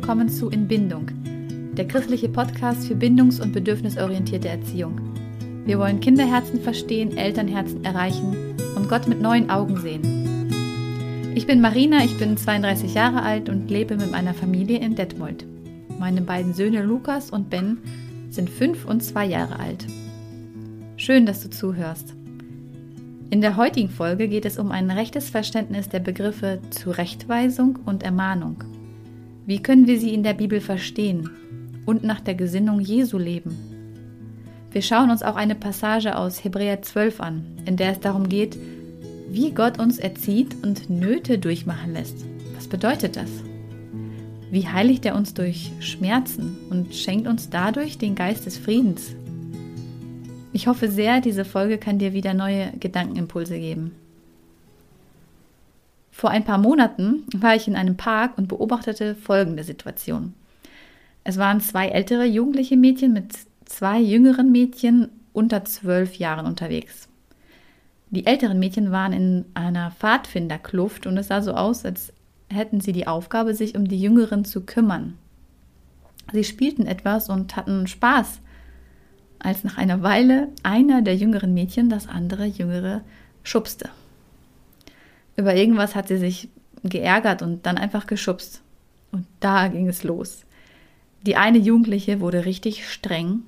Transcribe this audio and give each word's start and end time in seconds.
willkommen 0.00 0.30
zu 0.30 0.48
In 0.48 0.66
Bindung, 0.66 1.10
der 1.74 1.86
christliche 1.86 2.30
Podcast 2.30 2.86
für 2.86 2.94
bindungs- 2.94 3.38
und 3.38 3.52
bedürfnisorientierte 3.52 4.48
Erziehung. 4.48 4.98
Wir 5.66 5.78
wollen 5.78 6.00
Kinderherzen 6.00 6.58
verstehen, 6.58 7.18
Elternherzen 7.18 7.84
erreichen 7.84 8.34
und 8.76 8.88
Gott 8.88 9.06
mit 9.06 9.20
neuen 9.20 9.50
Augen 9.50 9.76
sehen. 9.76 11.34
Ich 11.34 11.46
bin 11.46 11.60
Marina, 11.60 12.02
ich 12.02 12.16
bin 12.16 12.38
32 12.38 12.94
Jahre 12.94 13.22
alt 13.22 13.50
und 13.50 13.70
lebe 13.70 13.98
mit 13.98 14.10
meiner 14.10 14.32
Familie 14.32 14.78
in 14.78 14.94
Detmold. 14.94 15.44
Meine 15.98 16.22
beiden 16.22 16.54
Söhne 16.54 16.82
Lukas 16.82 17.28
und 17.28 17.50
Ben 17.50 17.76
sind 18.30 18.48
fünf 18.48 18.86
und 18.86 19.02
zwei 19.02 19.26
Jahre 19.26 19.58
alt. 19.58 19.86
Schön, 20.96 21.26
dass 21.26 21.42
du 21.42 21.50
zuhörst. 21.50 22.14
In 23.28 23.42
der 23.42 23.58
heutigen 23.58 23.90
Folge 23.90 24.28
geht 24.28 24.46
es 24.46 24.58
um 24.58 24.72
ein 24.72 24.90
rechtes 24.90 25.28
Verständnis 25.28 25.90
der 25.90 26.00
Begriffe 26.00 26.58
Zurechtweisung 26.70 27.80
und 27.84 28.02
Ermahnung. 28.02 28.64
Wie 29.46 29.62
können 29.62 29.86
wir 29.86 29.98
sie 29.98 30.14
in 30.14 30.22
der 30.22 30.34
Bibel 30.34 30.60
verstehen 30.60 31.30
und 31.86 32.04
nach 32.04 32.20
der 32.20 32.34
Gesinnung 32.34 32.80
Jesu 32.80 33.18
leben? 33.18 33.56
Wir 34.70 34.82
schauen 34.82 35.10
uns 35.10 35.22
auch 35.22 35.36
eine 35.36 35.54
Passage 35.54 36.16
aus 36.16 36.44
Hebräer 36.44 36.82
12 36.82 37.20
an, 37.20 37.44
in 37.64 37.76
der 37.76 37.92
es 37.92 38.00
darum 38.00 38.28
geht, 38.28 38.56
wie 39.28 39.50
Gott 39.50 39.78
uns 39.78 39.98
erzieht 39.98 40.56
und 40.62 40.90
Nöte 40.90 41.38
durchmachen 41.38 41.92
lässt. 41.92 42.24
Was 42.54 42.68
bedeutet 42.68 43.16
das? 43.16 43.30
Wie 44.50 44.66
heiligt 44.66 45.06
er 45.06 45.16
uns 45.16 45.34
durch 45.34 45.70
Schmerzen 45.80 46.56
und 46.70 46.94
schenkt 46.94 47.28
uns 47.28 47.50
dadurch 47.50 47.98
den 47.98 48.14
Geist 48.14 48.46
des 48.46 48.58
Friedens, 48.58 49.14
ich 50.52 50.66
hoffe 50.66 50.90
sehr, 50.90 51.20
diese 51.20 51.44
Folge 51.44 51.78
kann 51.78 51.98
dir 51.98 52.12
wieder 52.12 52.34
neue 52.34 52.72
Gedankenimpulse 52.80 53.58
geben. 53.58 53.92
Vor 56.20 56.28
ein 56.28 56.44
paar 56.44 56.58
Monaten 56.58 57.24
war 57.34 57.56
ich 57.56 57.66
in 57.66 57.76
einem 57.76 57.96
Park 57.96 58.36
und 58.36 58.46
beobachtete 58.46 59.14
folgende 59.14 59.64
Situation. 59.64 60.34
Es 61.24 61.38
waren 61.38 61.62
zwei 61.62 61.88
ältere 61.88 62.26
jugendliche 62.26 62.76
Mädchen 62.76 63.14
mit 63.14 63.32
zwei 63.64 63.98
jüngeren 63.98 64.52
Mädchen 64.52 65.08
unter 65.32 65.64
zwölf 65.64 66.16
Jahren 66.16 66.44
unterwegs. 66.44 67.08
Die 68.10 68.26
älteren 68.26 68.58
Mädchen 68.58 68.92
waren 68.92 69.14
in 69.14 69.46
einer 69.54 69.92
Pfadfinderkluft 69.92 71.06
und 71.06 71.16
es 71.16 71.28
sah 71.28 71.40
so 71.40 71.54
aus, 71.54 71.86
als 71.86 72.12
hätten 72.50 72.82
sie 72.82 72.92
die 72.92 73.06
Aufgabe, 73.06 73.54
sich 73.54 73.74
um 73.74 73.88
die 73.88 73.98
Jüngeren 73.98 74.44
zu 74.44 74.60
kümmern. 74.60 75.14
Sie 76.34 76.44
spielten 76.44 76.86
etwas 76.86 77.30
und 77.30 77.56
hatten 77.56 77.86
Spaß 77.86 78.40
als 79.38 79.64
nach 79.64 79.78
einer 79.78 80.02
Weile 80.02 80.48
einer 80.64 81.00
der 81.00 81.16
jüngeren 81.16 81.54
Mädchen 81.54 81.88
das 81.88 82.06
andere 82.06 82.44
jüngere 82.44 83.00
schubste. 83.42 83.88
Über 85.36 85.54
irgendwas 85.54 85.94
hat 85.94 86.08
sie 86.08 86.18
sich 86.18 86.48
geärgert 86.82 87.42
und 87.42 87.66
dann 87.66 87.78
einfach 87.78 88.06
geschubst. 88.06 88.62
Und 89.12 89.26
da 89.40 89.68
ging 89.68 89.88
es 89.88 90.04
los. 90.04 90.44
Die 91.22 91.36
eine 91.36 91.58
Jugendliche 91.58 92.20
wurde 92.20 92.44
richtig 92.44 92.88
streng 92.88 93.42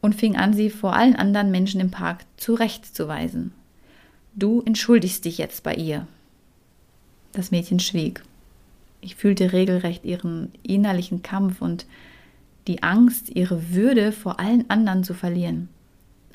und 0.00 0.14
fing 0.14 0.36
an, 0.36 0.54
sie 0.54 0.70
vor 0.70 0.94
allen 0.94 1.16
anderen 1.16 1.50
Menschen 1.50 1.80
im 1.80 1.90
Park 1.90 2.24
zurechtzuweisen. 2.36 3.52
Du 4.34 4.62
entschuldigst 4.64 5.24
dich 5.24 5.38
jetzt 5.38 5.62
bei 5.62 5.74
ihr. 5.74 6.06
Das 7.32 7.50
Mädchen 7.50 7.80
schwieg. 7.80 8.22
Ich 9.00 9.16
fühlte 9.16 9.52
regelrecht 9.52 10.04
ihren 10.04 10.52
innerlichen 10.62 11.22
Kampf 11.22 11.60
und 11.60 11.86
die 12.66 12.82
Angst, 12.82 13.30
ihre 13.30 13.74
Würde 13.74 14.12
vor 14.12 14.38
allen 14.38 14.68
anderen 14.68 15.04
zu 15.04 15.14
verlieren. 15.14 15.68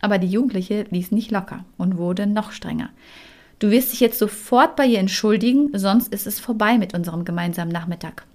Aber 0.01 0.17
die 0.17 0.27
Jugendliche 0.27 0.85
ließ 0.89 1.11
nicht 1.11 1.31
locker 1.31 1.63
und 1.77 1.97
wurde 1.97 2.27
noch 2.27 2.51
strenger. 2.51 2.89
Du 3.59 3.71
wirst 3.71 3.93
dich 3.93 3.99
jetzt 3.99 4.19
sofort 4.19 4.75
bei 4.75 4.85
ihr 4.85 4.99
entschuldigen, 4.99 5.69
sonst 5.77 6.13
ist 6.13 6.27
es 6.27 6.39
vorbei 6.39 6.77
mit 6.77 6.93
unserem 6.93 7.23
gemeinsamen 7.23 7.71
Nachmittag. 7.71 8.25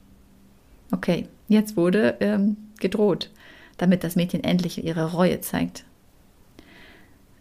Okay, 0.92 1.28
jetzt 1.48 1.76
wurde 1.76 2.16
ähm, 2.20 2.56
gedroht, 2.80 3.30
damit 3.76 4.02
das 4.02 4.16
Mädchen 4.16 4.42
endlich 4.42 4.82
ihre 4.82 5.12
Reue 5.12 5.40
zeigt. 5.40 5.84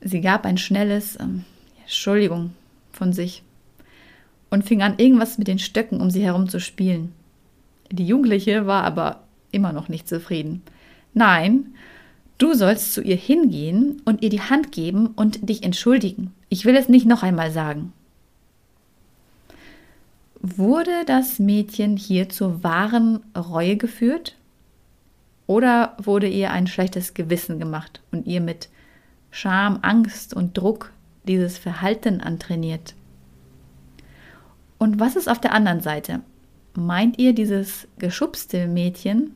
Sie 0.01 0.21
gab 0.21 0.45
ein 0.45 0.57
schnelles 0.57 1.19
ähm, 1.19 1.45
Entschuldigung 1.81 2.53
von 2.91 3.13
sich 3.13 3.43
und 4.49 4.65
fing 4.65 4.81
an, 4.81 4.95
irgendwas 4.97 5.37
mit 5.37 5.47
den 5.47 5.59
Stöcken 5.59 6.01
um 6.01 6.09
sie 6.09 6.23
herum 6.23 6.49
zu 6.49 6.59
spielen. 6.59 7.13
Die 7.91 8.05
Jugendliche 8.05 8.67
war 8.67 8.83
aber 8.83 9.23
immer 9.51 9.73
noch 9.73 9.89
nicht 9.89 10.07
zufrieden. 10.07 10.61
Nein, 11.13 11.73
du 12.37 12.53
sollst 12.53 12.93
zu 12.93 13.01
ihr 13.01 13.15
hingehen 13.15 14.01
und 14.05 14.21
ihr 14.21 14.29
die 14.29 14.41
Hand 14.41 14.71
geben 14.71 15.07
und 15.07 15.49
dich 15.49 15.63
entschuldigen. 15.63 16.33
Ich 16.49 16.65
will 16.65 16.75
es 16.75 16.89
nicht 16.89 17.05
noch 17.05 17.21
einmal 17.21 17.51
sagen. 17.51 17.93
Wurde 20.41 21.05
das 21.05 21.37
Mädchen 21.37 21.95
hier 21.95 22.29
zur 22.29 22.63
wahren 22.63 23.19
Reue 23.35 23.77
geführt? 23.77 24.35
Oder 25.45 25.95
wurde 26.01 26.27
ihr 26.27 26.51
ein 26.51 26.67
schlechtes 26.67 27.13
Gewissen 27.13 27.59
gemacht 27.59 28.01
und 28.11 28.25
ihr 28.25 28.41
mit 28.41 28.69
Scham, 29.31 29.79
Angst 29.81 30.33
und 30.33 30.57
Druck 30.57 30.91
dieses 31.27 31.57
Verhalten 31.57 32.21
antrainiert? 32.21 32.95
Und 34.77 34.99
was 34.99 35.15
ist 35.15 35.27
auf 35.27 35.41
der 35.41 35.53
anderen 35.53 35.81
Seite? 35.81 36.21
Meint 36.73 37.19
ihr, 37.19 37.33
dieses 37.33 37.87
geschubste 37.97 38.67
Mädchen 38.67 39.35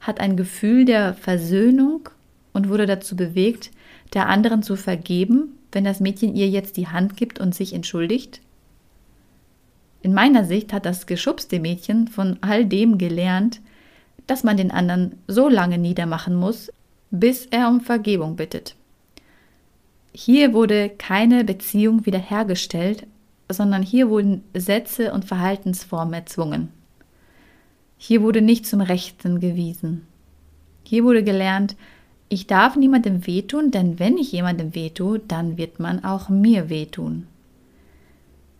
hat 0.00 0.20
ein 0.20 0.36
Gefühl 0.36 0.84
der 0.84 1.14
Versöhnung 1.14 2.08
und 2.52 2.68
wurde 2.68 2.86
dazu 2.86 3.16
bewegt, 3.16 3.70
der 4.14 4.28
anderen 4.28 4.62
zu 4.62 4.76
vergeben, 4.76 5.57
wenn 5.72 5.84
das 5.84 6.00
Mädchen 6.00 6.34
ihr 6.34 6.48
jetzt 6.48 6.76
die 6.76 6.88
Hand 6.88 7.16
gibt 7.16 7.38
und 7.40 7.54
sich 7.54 7.72
entschuldigt? 7.72 8.40
In 10.02 10.14
meiner 10.14 10.44
Sicht 10.44 10.72
hat 10.72 10.86
das 10.86 11.06
geschubste 11.06 11.60
Mädchen 11.60 12.08
von 12.08 12.38
all 12.40 12.64
dem 12.64 12.98
gelernt, 12.98 13.60
dass 14.26 14.44
man 14.44 14.56
den 14.56 14.70
anderen 14.70 15.18
so 15.26 15.48
lange 15.48 15.78
niedermachen 15.78 16.34
muss, 16.34 16.70
bis 17.10 17.46
er 17.46 17.68
um 17.68 17.80
Vergebung 17.80 18.36
bittet. 18.36 18.76
Hier 20.12 20.52
wurde 20.52 20.88
keine 20.88 21.44
Beziehung 21.44 22.06
wiederhergestellt, 22.06 23.06
sondern 23.50 23.82
hier 23.82 24.08
wurden 24.10 24.44
Sätze 24.54 25.12
und 25.12 25.24
Verhaltensformen 25.24 26.14
erzwungen. 26.14 26.68
Hier 27.96 28.22
wurde 28.22 28.42
nicht 28.42 28.66
zum 28.66 28.80
Rechten 28.80 29.40
gewiesen. 29.40 30.06
Hier 30.84 31.04
wurde 31.04 31.24
gelernt, 31.24 31.76
ich 32.28 32.46
darf 32.46 32.76
niemandem 32.76 33.26
wehtun, 33.26 33.70
denn 33.70 33.98
wenn 33.98 34.18
ich 34.18 34.32
jemandem 34.32 34.74
wehtue, 34.74 35.20
dann 35.20 35.56
wird 35.56 35.80
man 35.80 36.04
auch 36.04 36.28
mir 36.28 36.68
wehtun. 36.68 37.26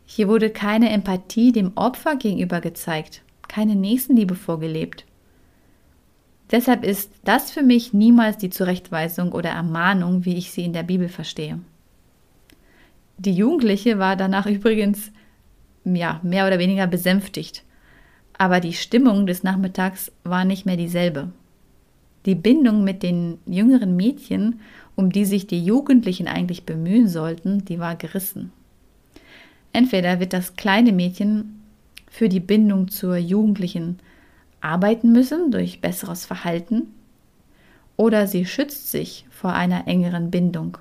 Hier 0.06 0.28
wurde 0.28 0.50
keine 0.50 0.90
Empathie 0.90 1.52
dem 1.52 1.72
Opfer 1.74 2.16
gegenüber 2.16 2.60
gezeigt, 2.60 3.22
keine 3.46 3.74
Nächstenliebe 3.74 4.34
vorgelebt. 4.34 5.04
Deshalb 6.50 6.82
ist 6.82 7.12
das 7.24 7.50
für 7.50 7.62
mich 7.62 7.92
niemals 7.92 8.38
die 8.38 8.48
Zurechtweisung 8.48 9.32
oder 9.32 9.50
Ermahnung, 9.50 10.24
wie 10.24 10.36
ich 10.36 10.50
sie 10.50 10.64
in 10.64 10.72
der 10.72 10.82
Bibel 10.82 11.10
verstehe. 11.10 11.60
Die 13.18 13.34
Jugendliche 13.34 13.98
war 13.98 14.16
danach 14.16 14.46
übrigens 14.50 15.12
ja, 15.84 16.20
mehr 16.22 16.46
oder 16.46 16.58
weniger 16.58 16.86
besänftigt 16.86 17.64
aber 18.38 18.60
die 18.60 18.72
Stimmung 18.72 19.26
des 19.26 19.42
Nachmittags 19.42 20.12
war 20.22 20.44
nicht 20.44 20.64
mehr 20.64 20.76
dieselbe. 20.76 21.32
Die 22.28 22.34
Bindung 22.34 22.84
mit 22.84 23.02
den 23.02 23.38
jüngeren 23.46 23.96
Mädchen, 23.96 24.60
um 24.96 25.10
die 25.10 25.24
sich 25.24 25.46
die 25.46 25.64
Jugendlichen 25.64 26.28
eigentlich 26.28 26.64
bemühen 26.64 27.08
sollten, 27.08 27.64
die 27.64 27.78
war 27.78 27.96
gerissen. 27.96 28.52
Entweder 29.72 30.20
wird 30.20 30.34
das 30.34 30.54
kleine 30.54 30.92
Mädchen 30.92 31.62
für 32.10 32.28
die 32.28 32.40
Bindung 32.40 32.88
zur 32.88 33.16
Jugendlichen 33.16 33.98
arbeiten 34.60 35.10
müssen 35.10 35.50
durch 35.50 35.80
besseres 35.80 36.26
Verhalten, 36.26 36.88
oder 37.96 38.26
sie 38.26 38.44
schützt 38.44 38.90
sich 38.90 39.24
vor 39.30 39.54
einer 39.54 39.88
engeren 39.88 40.30
Bindung. 40.30 40.76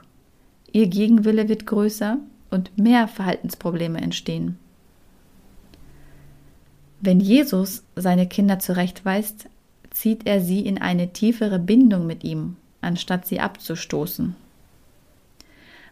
Ihr 0.73 0.87
Gegenwille 0.87 1.47
wird 1.47 1.65
größer 1.65 2.17
und 2.51 2.77
mehr 2.77 3.07
Verhaltensprobleme 3.07 4.01
entstehen. 4.01 4.59
Wenn 6.99 7.21
Jesus 7.21 7.83
seine 7.95 8.27
Kinder 8.27 8.59
zurechtweist, 8.59 9.47
zieht 9.97 10.27
er 10.27 10.41
sie 10.41 10.59
in 10.59 10.77
eine 10.79 11.11
tiefere 11.11 11.57
Bindung 11.57 12.05
mit 12.05 12.23
ihm, 12.23 12.55
anstatt 12.81 13.25
sie 13.25 13.39
abzustoßen. 13.39 14.35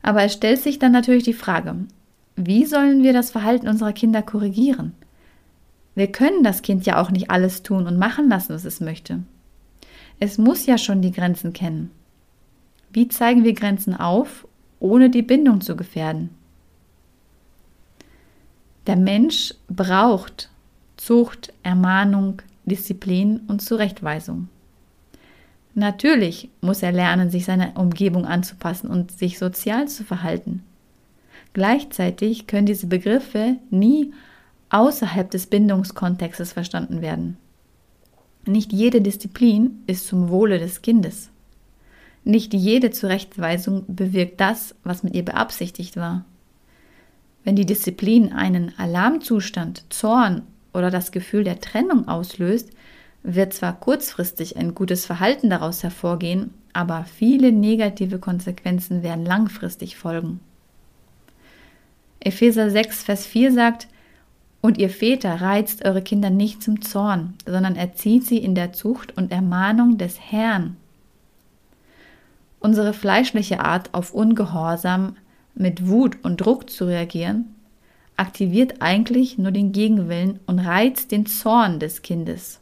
Aber 0.03 0.21
es 0.21 0.33
stellt 0.33 0.61
sich 0.61 0.77
dann 0.77 0.91
natürlich 0.91 1.23
die 1.23 1.33
Frage, 1.33 1.75
wie 2.35 2.65
sollen 2.65 3.01
wir 3.01 3.13
das 3.13 3.31
Verhalten 3.31 3.67
unserer 3.67 3.93
Kinder 3.93 4.21
korrigieren? 4.21 4.93
Wir 5.95 6.11
können 6.11 6.43
das 6.43 6.61
Kind 6.61 6.85
ja 6.85 7.01
auch 7.01 7.09
nicht 7.09 7.31
alles 7.31 7.63
tun 7.63 7.87
und 7.87 7.97
machen 7.97 8.29
lassen, 8.29 8.53
was 8.53 8.65
es 8.65 8.79
möchte. 8.79 9.23
Es 10.19 10.37
muss 10.37 10.67
ja 10.67 10.77
schon 10.77 11.01
die 11.01 11.11
Grenzen 11.11 11.53
kennen. 11.53 11.89
Wie 12.91 13.07
zeigen 13.07 13.43
wir 13.43 13.53
Grenzen 13.53 13.95
auf, 13.95 14.47
ohne 14.79 15.09
die 15.09 15.23
Bindung 15.23 15.61
zu 15.61 15.75
gefährden? 15.75 16.29
Der 18.85 18.97
Mensch 18.97 19.55
braucht 19.67 20.51
Zucht, 20.95 21.51
Ermahnung, 21.63 22.41
Disziplin 22.65 23.41
und 23.47 23.62
Zurechtweisung. 23.62 24.50
Natürlich 25.73 26.50
muss 26.62 26.81
er 26.81 26.91
lernen, 26.91 27.29
sich 27.29 27.45
seiner 27.45 27.77
Umgebung 27.77 28.25
anzupassen 28.25 28.89
und 28.89 29.12
sich 29.12 29.38
sozial 29.38 29.88
zu 29.88 30.03
verhalten. 30.03 30.63
Gleichzeitig 31.53 32.47
können 32.47 32.65
diese 32.65 32.88
Begriffe 32.88 33.57
nie 33.69 34.13
außerhalb 34.69 35.29
des 35.29 35.47
Bindungskontextes 35.47 36.53
verstanden 36.53 37.01
werden. 37.01 37.38
Nicht 38.45 38.73
jede 38.73 39.01
Disziplin 39.01 39.83
ist 39.88 40.07
zum 40.07 40.29
Wohle 40.29 40.59
des 40.59 40.81
Kindes. 40.81 41.29
Nicht 42.23 42.53
jede 42.53 42.91
Zurechtweisung 42.91 43.83
bewirkt 43.88 44.39
das, 44.39 44.75
was 44.83 45.03
mit 45.03 45.13
ihr 45.13 45.23
beabsichtigt 45.23 45.95
war. 45.95 46.25
Wenn 47.44 47.56
die 47.56 47.65
Disziplin 47.65 48.33
einen 48.33 48.73
Alarmzustand, 48.77 49.85
Zorn 49.89 50.41
oder 50.75 50.92
das 50.92 51.12
Gefühl 51.12 51.44
der 51.44 51.60
Trennung 51.60 52.07
auslöst, 52.07 52.69
wird 53.24 53.54
zwar 53.54 53.80
kurzfristig 53.80 54.57
ein 54.57 54.75
gutes 54.75 55.06
Verhalten 55.06 55.50
daraus 55.50 55.81
hervorgehen, 55.81 56.54
aber 56.74 57.06
viele 57.06 57.51
negative 57.51 58.19
Konsequenzen 58.19 59.01
werden 59.01 59.25
langfristig 59.25 59.98
folgen. 59.98 60.39
Epheser 62.19 62.69
6, 62.69 63.04
Vers 63.04 63.25
4 63.25 63.51
sagt, 63.51 63.88
und 64.62 64.80
ihr 64.80 64.89
Väter 64.89 65.42
reizt 65.42 65.86
eure 65.86 66.01
Kinder 66.01 66.31
nicht 66.31 66.63
zum 66.63 66.81
Zorn, 66.81 67.36
sondern 67.45 67.75
erzieht 67.75 68.25
sie 68.25 68.39
in 68.39 68.56
der 68.56 68.74
Zucht 68.74 69.16
und 69.16 69.31
Ermahnung 69.31 69.98
des 69.98 70.19
Herrn. 70.19 70.75
Unsere 72.60 72.94
fleischliche 72.94 73.60
Art 73.60 73.94
auf 73.94 74.13
Ungehorsam 74.13 75.18
mit 75.54 75.88
Wut 75.88 76.18
und 76.24 76.38
Druck 76.38 76.69
zu 76.69 76.86
reagieren, 76.86 77.54
aktiviert 78.17 78.81
eigentlich 78.81 79.38
nur 79.38 79.51
den 79.51 79.71
Gegenwillen 79.71 80.39
und 80.45 80.59
reizt 80.59 81.12
den 81.12 81.25
Zorn 81.25 81.79
des 81.79 82.01
Kindes. 82.01 82.59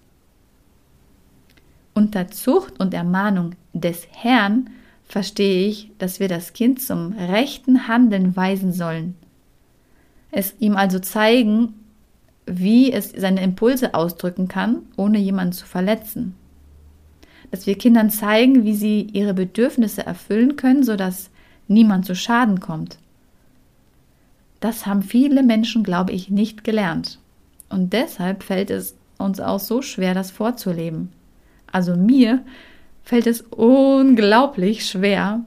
Unter 1.93 2.29
Zucht 2.29 2.79
und 2.79 2.93
Ermahnung 2.93 3.55
des 3.73 4.07
Herrn 4.11 4.69
verstehe 5.03 5.67
ich, 5.67 5.91
dass 5.99 6.19
wir 6.19 6.27
das 6.27 6.53
Kind 6.53 6.81
zum 6.81 7.13
rechten 7.13 7.87
Handeln 7.87 8.35
weisen 8.35 8.73
sollen. 8.73 9.15
Es 10.31 10.55
ihm 10.59 10.75
also 10.75 10.97
zeigen, 10.97 11.75
wie 12.47 12.91
es 12.91 13.13
seine 13.15 13.43
Impulse 13.43 13.93
ausdrücken 13.93 14.47
kann, 14.47 14.81
ohne 14.97 15.19
jemanden 15.19 15.53
zu 15.53 15.65
verletzen. 15.67 16.33
Dass 17.51 17.67
wir 17.67 17.77
Kindern 17.77 18.09
zeigen, 18.09 18.63
wie 18.63 18.73
sie 18.73 19.01
ihre 19.13 19.35
Bedürfnisse 19.35 20.03
erfüllen 20.05 20.55
können, 20.55 20.83
sodass 20.83 21.29
niemand 21.67 22.05
zu 22.05 22.15
Schaden 22.15 22.59
kommt. 22.59 22.97
Das 24.63 24.85
haben 24.85 25.01
viele 25.01 25.43
Menschen, 25.43 25.83
glaube 25.83 26.13
ich, 26.13 26.29
nicht 26.29 26.63
gelernt. 26.63 27.19
Und 27.67 27.91
deshalb 27.91 28.43
fällt 28.43 28.69
es 28.69 28.95
uns 29.17 29.41
auch 29.41 29.59
so 29.59 29.81
schwer, 29.81 30.13
das 30.13 30.31
vorzuleben. 30.31 31.09
Also 31.69 31.97
mir 31.97 32.45
fällt 33.03 33.27
es 33.27 33.41
unglaublich 33.41 34.85
schwer, 34.85 35.41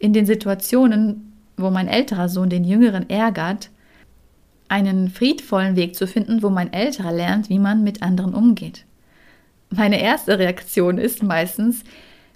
in 0.00 0.12
den 0.12 0.26
Situationen, 0.26 1.32
wo 1.56 1.70
mein 1.70 1.86
älterer 1.86 2.28
Sohn 2.28 2.50
den 2.50 2.64
jüngeren 2.64 3.08
ärgert, 3.08 3.70
einen 4.66 5.10
friedvollen 5.10 5.76
Weg 5.76 5.94
zu 5.94 6.08
finden, 6.08 6.42
wo 6.42 6.50
mein 6.50 6.72
älterer 6.72 7.12
lernt, 7.12 7.48
wie 7.48 7.60
man 7.60 7.84
mit 7.84 8.02
anderen 8.02 8.34
umgeht. 8.34 8.84
Meine 9.70 10.00
erste 10.00 10.40
Reaktion 10.40 10.98
ist 10.98 11.22
meistens, 11.22 11.84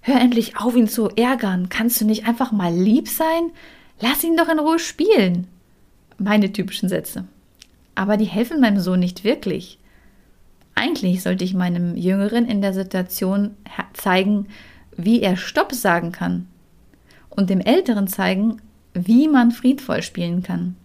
hör 0.00 0.20
endlich 0.20 0.56
auf, 0.58 0.76
ihn 0.76 0.86
zu 0.86 1.08
ärgern. 1.08 1.70
Kannst 1.70 2.00
du 2.00 2.04
nicht 2.04 2.28
einfach 2.28 2.52
mal 2.52 2.72
lieb 2.72 3.08
sein? 3.08 3.50
Lass 3.98 4.22
ihn 4.22 4.36
doch 4.36 4.48
in 4.48 4.60
Ruhe 4.60 4.78
spielen. 4.78 5.48
Meine 6.22 6.52
typischen 6.52 6.90
Sätze. 6.90 7.24
Aber 7.94 8.18
die 8.18 8.26
helfen 8.26 8.60
meinem 8.60 8.78
Sohn 8.78 9.00
nicht 9.00 9.24
wirklich. 9.24 9.78
Eigentlich 10.74 11.22
sollte 11.22 11.44
ich 11.44 11.54
meinem 11.54 11.96
Jüngeren 11.96 12.44
in 12.44 12.60
der 12.60 12.74
Situation 12.74 13.56
zeigen, 13.94 14.46
wie 14.98 15.22
er 15.22 15.38
Stopp 15.38 15.72
sagen 15.72 16.12
kann 16.12 16.46
und 17.30 17.48
dem 17.48 17.60
Älteren 17.60 18.06
zeigen, 18.06 18.60
wie 18.92 19.28
man 19.28 19.50
friedvoll 19.50 20.02
spielen 20.02 20.42
kann. 20.42 20.76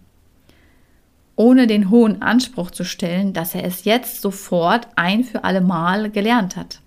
Ohne 1.36 1.66
den 1.66 1.90
hohen 1.90 2.22
Anspruch 2.22 2.70
zu 2.70 2.84
stellen, 2.84 3.34
dass 3.34 3.54
er 3.54 3.64
es 3.64 3.84
jetzt 3.84 4.22
sofort 4.22 4.88
ein 4.96 5.22
für 5.22 5.44
alle 5.44 5.60
Mal 5.60 6.10
gelernt 6.10 6.56
hat. 6.56 6.80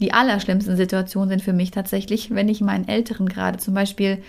Die 0.00 0.12
allerschlimmsten 0.12 0.76
Situationen 0.76 1.28
sind 1.28 1.42
für 1.42 1.52
mich 1.52 1.72
tatsächlich, 1.72 2.32
wenn 2.32 2.48
ich 2.48 2.60
meinen 2.60 2.86
Älteren 2.86 3.28
gerade 3.28 3.58
zum 3.58 3.74
Beispiel 3.74 4.22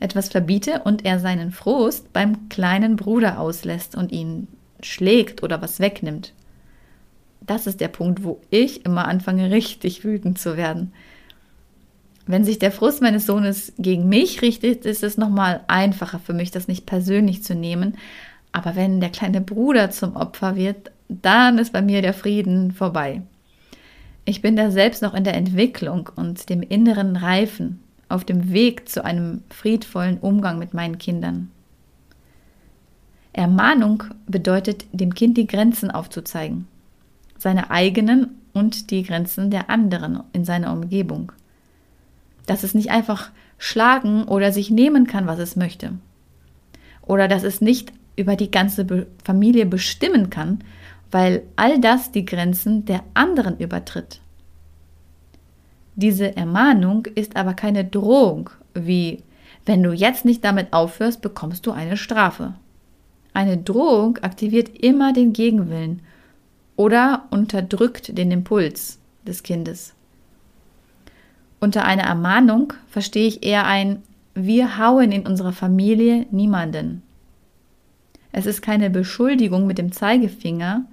etwas 0.00 0.28
verbiete 0.28 0.82
und 0.84 1.04
er 1.04 1.18
seinen 1.18 1.50
Frust 1.50 2.12
beim 2.12 2.48
kleinen 2.48 2.96
Bruder 2.96 3.40
auslässt 3.40 3.94
und 3.94 4.12
ihn 4.12 4.48
schlägt 4.82 5.42
oder 5.42 5.62
was 5.62 5.80
wegnimmt 5.80 6.32
das 7.46 7.66
ist 7.66 7.80
der 7.80 7.88
Punkt, 7.88 8.24
wo 8.24 8.40
ich 8.50 8.84
immer 8.84 9.06
anfange, 9.06 9.50
richtig 9.50 10.04
wütend 10.04 10.38
zu 10.38 10.56
werden. 10.56 10.92
Wenn 12.26 12.44
sich 12.44 12.58
der 12.58 12.72
Frust 12.72 13.02
meines 13.02 13.24
Sohnes 13.26 13.72
gegen 13.78 14.08
mich 14.08 14.42
richtet, 14.42 14.84
ist 14.84 15.04
es 15.04 15.16
nochmal 15.16 15.60
einfacher 15.68 16.18
für 16.18 16.32
mich, 16.32 16.50
das 16.50 16.66
nicht 16.66 16.84
persönlich 16.84 17.44
zu 17.44 17.54
nehmen. 17.54 17.96
Aber 18.50 18.74
wenn 18.74 19.00
der 19.00 19.10
kleine 19.10 19.40
Bruder 19.40 19.90
zum 19.90 20.16
Opfer 20.16 20.56
wird, 20.56 20.90
dann 21.08 21.58
ist 21.58 21.72
bei 21.72 21.82
mir 21.82 22.02
der 22.02 22.14
Frieden 22.14 22.72
vorbei. 22.72 23.22
Ich 24.24 24.42
bin 24.42 24.56
da 24.56 24.72
selbst 24.72 25.02
noch 25.02 25.14
in 25.14 25.22
der 25.22 25.34
Entwicklung 25.34 26.10
und 26.16 26.48
dem 26.48 26.62
inneren 26.62 27.14
Reifen 27.14 27.80
auf 28.08 28.24
dem 28.24 28.52
Weg 28.52 28.88
zu 28.88 29.04
einem 29.04 29.42
friedvollen 29.50 30.18
Umgang 30.18 30.58
mit 30.58 30.74
meinen 30.74 30.98
Kindern. 30.98 31.50
Ermahnung 33.32 34.04
bedeutet, 34.26 34.86
dem 34.92 35.14
Kind 35.14 35.36
die 35.36 35.46
Grenzen 35.46 35.90
aufzuzeigen 35.90 36.66
seine 37.38 37.70
eigenen 37.70 38.40
und 38.52 38.90
die 38.90 39.02
Grenzen 39.02 39.50
der 39.50 39.70
anderen 39.70 40.22
in 40.32 40.44
seiner 40.44 40.72
Umgebung. 40.72 41.32
Dass 42.46 42.62
es 42.62 42.74
nicht 42.74 42.90
einfach 42.90 43.30
schlagen 43.58 44.24
oder 44.24 44.52
sich 44.52 44.70
nehmen 44.70 45.06
kann, 45.06 45.26
was 45.26 45.38
es 45.38 45.56
möchte. 45.56 45.92
Oder 47.02 47.28
dass 47.28 47.42
es 47.42 47.60
nicht 47.60 47.92
über 48.16 48.36
die 48.36 48.50
ganze 48.50 49.06
Familie 49.22 49.66
bestimmen 49.66 50.30
kann, 50.30 50.60
weil 51.10 51.42
all 51.56 51.80
das 51.80 52.12
die 52.12 52.24
Grenzen 52.24 52.84
der 52.84 53.02
anderen 53.14 53.58
übertritt. 53.58 54.20
Diese 55.96 56.36
Ermahnung 56.36 57.06
ist 57.14 57.36
aber 57.36 57.54
keine 57.54 57.84
Drohung, 57.84 58.50
wie 58.74 59.22
wenn 59.64 59.82
du 59.82 59.92
jetzt 59.92 60.24
nicht 60.26 60.44
damit 60.44 60.72
aufhörst, 60.72 61.22
bekommst 61.22 61.66
du 61.66 61.72
eine 61.72 61.96
Strafe. 61.96 62.54
Eine 63.32 63.56
Drohung 63.56 64.18
aktiviert 64.18 64.68
immer 64.82 65.12
den 65.12 65.32
Gegenwillen 65.32 66.02
oder 66.76 67.24
unterdrückt 67.30 68.16
den 68.16 68.30
Impuls 68.30 68.98
des 69.26 69.42
Kindes. 69.42 69.94
Unter 71.60 71.84
einer 71.86 72.04
Ermahnung 72.04 72.74
verstehe 72.88 73.26
ich 73.26 73.42
eher 73.42 73.66
ein 73.66 74.02
Wir 74.34 74.78
hauen 74.78 75.12
in 75.12 75.26
unserer 75.26 75.52
Familie 75.52 76.26
niemanden. 76.30 77.02
Es 78.32 78.44
ist 78.44 78.60
keine 78.60 78.90
Beschuldigung 78.90 79.66
mit 79.66 79.78
dem 79.78 79.92
Zeigefinger, 79.92 80.84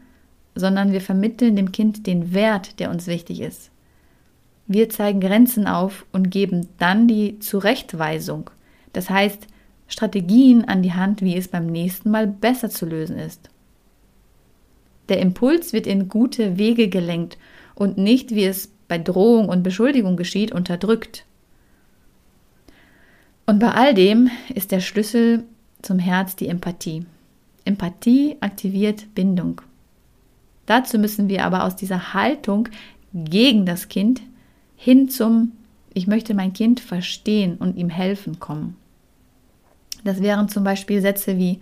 sondern 0.56 0.94
wir 0.94 1.02
vermitteln 1.02 1.58
dem 1.58 1.74
Kind 1.74 2.08
den 2.08 2.34
Wert, 2.34 2.80
der 2.80 2.90
uns 2.90 3.08
wichtig 3.08 3.42
ist. 3.42 3.70
Wir 4.68 4.90
zeigen 4.90 5.20
Grenzen 5.20 5.68
auf 5.68 6.06
und 6.12 6.30
geben 6.30 6.68
dann 6.78 7.08
die 7.08 7.40
Zurechtweisung, 7.40 8.50
das 8.94 9.10
heißt 9.10 9.48
Strategien 9.88 10.66
an 10.66 10.82
die 10.82 10.94
Hand, 10.94 11.22
wie 11.22 11.36
es 11.36 11.50
beim 11.50 11.68
nächsten 11.68 12.10
Mal 12.10 12.28
besser 12.28 12.70
zu 12.70 12.86
lösen 12.86 13.18
ist. 13.18 13.50
Der 15.10 15.20
Impuls 15.20 15.74
wird 15.74 15.86
in 15.86 16.08
gute 16.08 16.58
Wege 16.58 16.88
gelenkt 16.88 17.38
und 17.76 17.98
nicht, 17.98 18.32
wie 18.32 18.46
es 18.46 18.72
bei 18.88 18.98
Drohung 18.98 19.50
und 19.50 19.64
Beschuldigung 19.64 20.16
geschieht, 20.16 20.52
unterdrückt. 20.52 21.26
Und 23.46 23.60
bei 23.60 23.72
all 23.72 23.94
dem 23.94 24.30
ist 24.54 24.72
der 24.72 24.80
Schlüssel 24.80 25.44
zum 25.82 26.00
Herz 26.00 26.36
die 26.36 26.48
Empathie. 26.48 27.06
Empathie 27.66 28.38
aktiviert 28.40 29.14
Bindung. 29.14 29.62
Dazu 30.66 30.98
müssen 30.98 31.28
wir 31.28 31.44
aber 31.44 31.66
aus 31.66 31.76
dieser 31.76 32.14
Haltung 32.14 32.70
gegen 33.14 33.66
das 33.66 33.90
Kind 33.90 34.22
hin 34.84 35.08
zum 35.08 35.54
Ich 35.94 36.08
möchte 36.08 36.34
mein 36.34 36.52
Kind 36.52 36.82
verstehen 36.82 37.56
und 37.56 37.78
ihm 37.78 37.90
helfen 37.90 38.40
kommen. 38.40 38.76
Das 40.04 40.22
wären 40.22 40.50
zum 40.50 40.66
Beispiel 40.66 41.02
Sätze 41.02 41.38
wie 41.38 41.62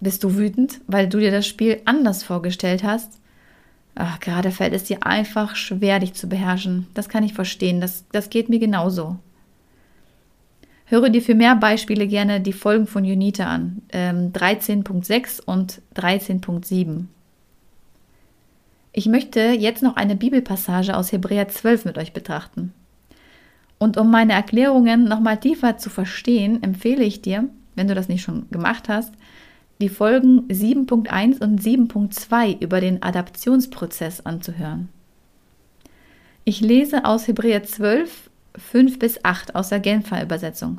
bist 0.00 0.24
du 0.24 0.34
wütend, 0.34 0.80
weil 0.88 1.08
du 1.08 1.20
dir 1.20 1.30
das 1.30 1.46
Spiel 1.46 1.80
anders 1.84 2.24
vorgestellt 2.24 2.82
hast? 2.82 3.20
Ach, 3.94 4.18
gerade 4.18 4.50
fällt 4.50 4.72
es 4.72 4.82
dir 4.82 5.06
einfach 5.06 5.54
schwer, 5.54 6.00
dich 6.00 6.14
zu 6.14 6.28
beherrschen. 6.28 6.88
Das 6.94 7.08
kann 7.08 7.22
ich 7.22 7.34
verstehen. 7.34 7.80
Das, 7.80 8.04
das 8.10 8.30
geht 8.30 8.48
mir 8.48 8.58
genauso. 8.58 9.16
Höre 10.86 11.08
dir 11.08 11.22
für 11.22 11.36
mehr 11.36 11.54
Beispiele 11.54 12.08
gerne 12.08 12.40
die 12.40 12.52
Folgen 12.52 12.88
von 12.88 13.04
Unita 13.04 13.44
an. 13.44 13.82
Ähm, 13.92 14.32
13.6 14.32 15.40
und 15.40 15.80
13.7. 15.94 17.04
Ich 18.92 19.06
möchte 19.06 19.40
jetzt 19.40 19.82
noch 19.82 19.96
eine 19.96 20.16
Bibelpassage 20.16 20.96
aus 20.96 21.12
Hebräer 21.12 21.48
12 21.48 21.86
mit 21.86 21.98
euch 21.98 22.12
betrachten. 22.12 22.74
Und 23.78 23.96
um 23.96 24.10
meine 24.10 24.34
Erklärungen 24.34 25.04
nochmal 25.04 25.40
tiefer 25.40 25.78
zu 25.78 25.90
verstehen, 25.90 26.62
empfehle 26.62 27.02
ich 27.02 27.22
dir, 27.22 27.48
wenn 27.74 27.88
du 27.88 27.94
das 27.94 28.08
nicht 28.08 28.22
schon 28.22 28.48
gemacht 28.50 28.88
hast, 28.88 29.14
die 29.80 29.88
Folgen 29.88 30.42
7.1 30.48 31.42
und 31.42 31.60
7.2 31.60 32.62
über 32.62 32.80
den 32.80 33.02
Adaptionsprozess 33.02 34.24
anzuhören. 34.24 34.88
Ich 36.44 36.60
lese 36.60 37.04
aus 37.04 37.26
Hebräer 37.26 37.64
12, 37.64 38.30
5 38.56 38.98
bis 38.98 39.24
8 39.24 39.54
aus 39.54 39.70
der 39.70 39.80
Genfer 39.80 40.22
Übersetzung. 40.22 40.78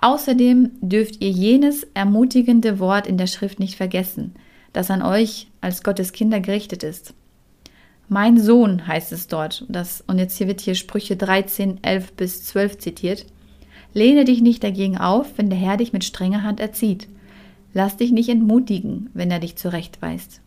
Außerdem 0.00 0.70
dürft 0.80 1.22
ihr 1.22 1.30
jenes 1.30 1.84
ermutigende 1.94 2.78
Wort 2.78 3.06
in 3.06 3.18
der 3.18 3.26
Schrift 3.26 3.58
nicht 3.58 3.76
vergessen, 3.76 4.34
das 4.72 4.90
an 4.90 5.02
euch 5.02 5.49
als 5.60 5.82
Gottes 5.82 6.12
Kinder 6.12 6.40
gerichtet 6.40 6.82
ist. 6.82 7.14
Mein 8.08 8.40
Sohn 8.40 8.86
heißt 8.86 9.12
es 9.12 9.28
dort. 9.28 9.64
Das, 9.68 10.02
und 10.06 10.18
jetzt 10.18 10.36
hier 10.36 10.48
wird 10.48 10.60
hier 10.60 10.74
Sprüche 10.74 11.16
13, 11.16 11.84
11 11.84 12.12
bis 12.14 12.44
12 12.44 12.78
zitiert. 12.78 13.26
Lehne 13.94 14.24
dich 14.24 14.40
nicht 14.40 14.64
dagegen 14.64 14.98
auf, 14.98 15.38
wenn 15.38 15.48
der 15.48 15.58
Herr 15.58 15.76
dich 15.76 15.92
mit 15.92 16.04
strenger 16.04 16.42
Hand 16.42 16.58
erzieht. 16.60 17.08
Lass 17.72 17.96
dich 17.96 18.10
nicht 18.10 18.28
entmutigen, 18.28 19.10
wenn 19.14 19.30
er 19.30 19.38
dich 19.38 19.56
zurechtweist. 19.56 20.40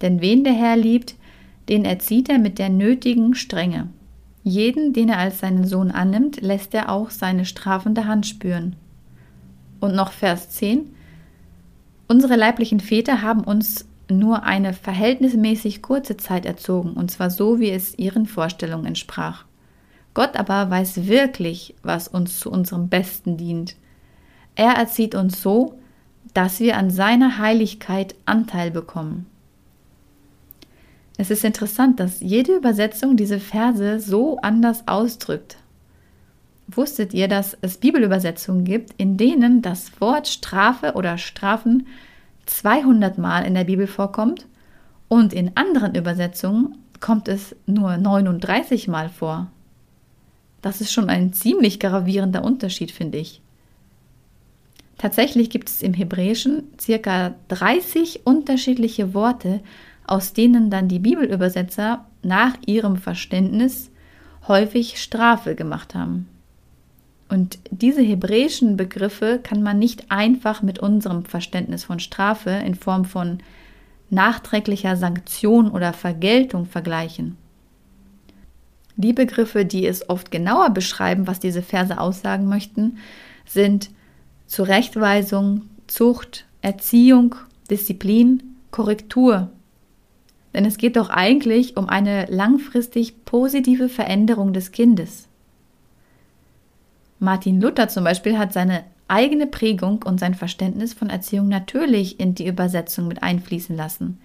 Denn 0.00 0.20
wen 0.20 0.42
der 0.42 0.54
Herr 0.54 0.76
liebt, 0.76 1.16
den 1.68 1.84
erzieht 1.84 2.28
er 2.28 2.38
mit 2.38 2.58
der 2.58 2.70
nötigen 2.70 3.34
Strenge. 3.34 3.88
Jeden, 4.42 4.92
den 4.92 5.08
er 5.08 5.18
als 5.18 5.40
seinen 5.40 5.66
Sohn 5.66 5.90
annimmt, 5.90 6.40
lässt 6.40 6.72
er 6.72 6.90
auch 6.90 7.10
seine 7.10 7.44
strafende 7.44 8.06
Hand 8.06 8.26
spüren. 8.26 8.76
Und 9.80 9.94
noch 9.94 10.12
Vers 10.12 10.50
10. 10.50 10.94
Unsere 12.08 12.36
leiblichen 12.36 12.80
Väter 12.80 13.20
haben 13.22 13.42
uns 13.42 13.86
nur 14.10 14.44
eine 14.44 14.72
verhältnismäßig 14.72 15.82
kurze 15.82 16.16
Zeit 16.16 16.46
erzogen, 16.46 16.92
und 16.92 17.10
zwar 17.10 17.30
so, 17.30 17.58
wie 17.60 17.70
es 17.70 17.98
ihren 17.98 18.26
Vorstellungen 18.26 18.86
entsprach. 18.86 19.44
Gott 20.14 20.36
aber 20.36 20.70
weiß 20.70 21.06
wirklich, 21.06 21.74
was 21.82 22.08
uns 22.08 22.40
zu 22.40 22.50
unserem 22.50 22.88
Besten 22.88 23.36
dient. 23.36 23.76
Er 24.54 24.72
erzieht 24.72 25.14
uns 25.14 25.42
so, 25.42 25.78
dass 26.32 26.60
wir 26.60 26.76
an 26.76 26.90
seiner 26.90 27.38
Heiligkeit 27.38 28.14
Anteil 28.24 28.70
bekommen. 28.70 29.26
Es 31.18 31.30
ist 31.30 31.44
interessant, 31.44 31.98
dass 32.00 32.20
jede 32.20 32.56
Übersetzung 32.56 33.16
diese 33.16 33.40
Verse 33.40 34.00
so 34.00 34.38
anders 34.38 34.86
ausdrückt. 34.86 35.56
Wusstet 36.68 37.14
ihr, 37.14 37.28
dass 37.28 37.56
es 37.60 37.78
Bibelübersetzungen 37.78 38.64
gibt, 38.64 38.92
in 38.98 39.16
denen 39.16 39.62
das 39.62 40.00
Wort 40.00 40.28
Strafe 40.28 40.94
oder 40.94 41.16
Strafen 41.16 41.86
200 42.46 43.18
Mal 43.18 43.44
in 43.44 43.54
der 43.54 43.64
Bibel 43.64 43.86
vorkommt 43.86 44.46
und 45.08 45.32
in 45.32 45.56
anderen 45.56 45.94
Übersetzungen 45.94 46.78
kommt 47.00 47.28
es 47.28 47.54
nur 47.66 47.96
39 47.96 48.88
Mal 48.88 49.08
vor. 49.08 49.50
Das 50.62 50.80
ist 50.80 50.92
schon 50.92 51.10
ein 51.10 51.32
ziemlich 51.32 51.78
gravierender 51.78 52.42
Unterschied, 52.42 52.90
finde 52.90 53.18
ich. 53.18 53.40
Tatsächlich 54.98 55.50
gibt 55.50 55.68
es 55.68 55.82
im 55.82 55.92
Hebräischen 55.92 56.64
circa 56.80 57.34
30 57.48 58.22
unterschiedliche 58.24 59.12
Worte, 59.12 59.60
aus 60.06 60.32
denen 60.32 60.70
dann 60.70 60.88
die 60.88 60.98
Bibelübersetzer 60.98 62.06
nach 62.22 62.54
ihrem 62.64 62.96
Verständnis 62.96 63.90
häufig 64.48 65.00
Strafe 65.02 65.54
gemacht 65.54 65.94
haben. 65.94 66.28
Und 67.28 67.58
diese 67.70 68.02
hebräischen 68.02 68.76
Begriffe 68.76 69.40
kann 69.42 69.62
man 69.62 69.78
nicht 69.78 70.10
einfach 70.10 70.62
mit 70.62 70.78
unserem 70.78 71.24
Verständnis 71.24 71.84
von 71.84 71.98
Strafe 71.98 72.50
in 72.50 72.74
Form 72.74 73.04
von 73.04 73.38
nachträglicher 74.10 74.96
Sanktion 74.96 75.70
oder 75.70 75.92
Vergeltung 75.92 76.66
vergleichen. 76.66 77.36
Die 78.96 79.12
Begriffe, 79.12 79.64
die 79.64 79.86
es 79.86 80.08
oft 80.08 80.30
genauer 80.30 80.70
beschreiben, 80.70 81.26
was 81.26 81.40
diese 81.40 81.62
Verse 81.62 81.98
aussagen 81.98 82.46
möchten, 82.46 82.98
sind 83.44 83.90
Zurechtweisung, 84.46 85.62
Zucht, 85.86 86.46
Erziehung, 86.62 87.34
Disziplin, 87.68 88.42
Korrektur. 88.70 89.50
Denn 90.54 90.64
es 90.64 90.78
geht 90.78 90.96
doch 90.96 91.10
eigentlich 91.10 91.76
um 91.76 91.88
eine 91.88 92.26
langfristig 92.26 93.24
positive 93.24 93.88
Veränderung 93.88 94.52
des 94.52 94.72
Kindes. 94.72 95.28
Martin 97.18 97.60
Luther 97.60 97.88
zum 97.88 98.04
Beispiel 98.04 98.38
hat 98.38 98.52
seine 98.52 98.84
eigene 99.08 99.46
Prägung 99.46 100.02
und 100.02 100.20
sein 100.20 100.34
Verständnis 100.34 100.92
von 100.92 101.10
Erziehung 101.10 101.48
natürlich 101.48 102.20
in 102.20 102.34
die 102.34 102.46
Übersetzung 102.46 103.08
mit 103.08 103.22
einfließen 103.22 103.76
lassen. 103.76 104.18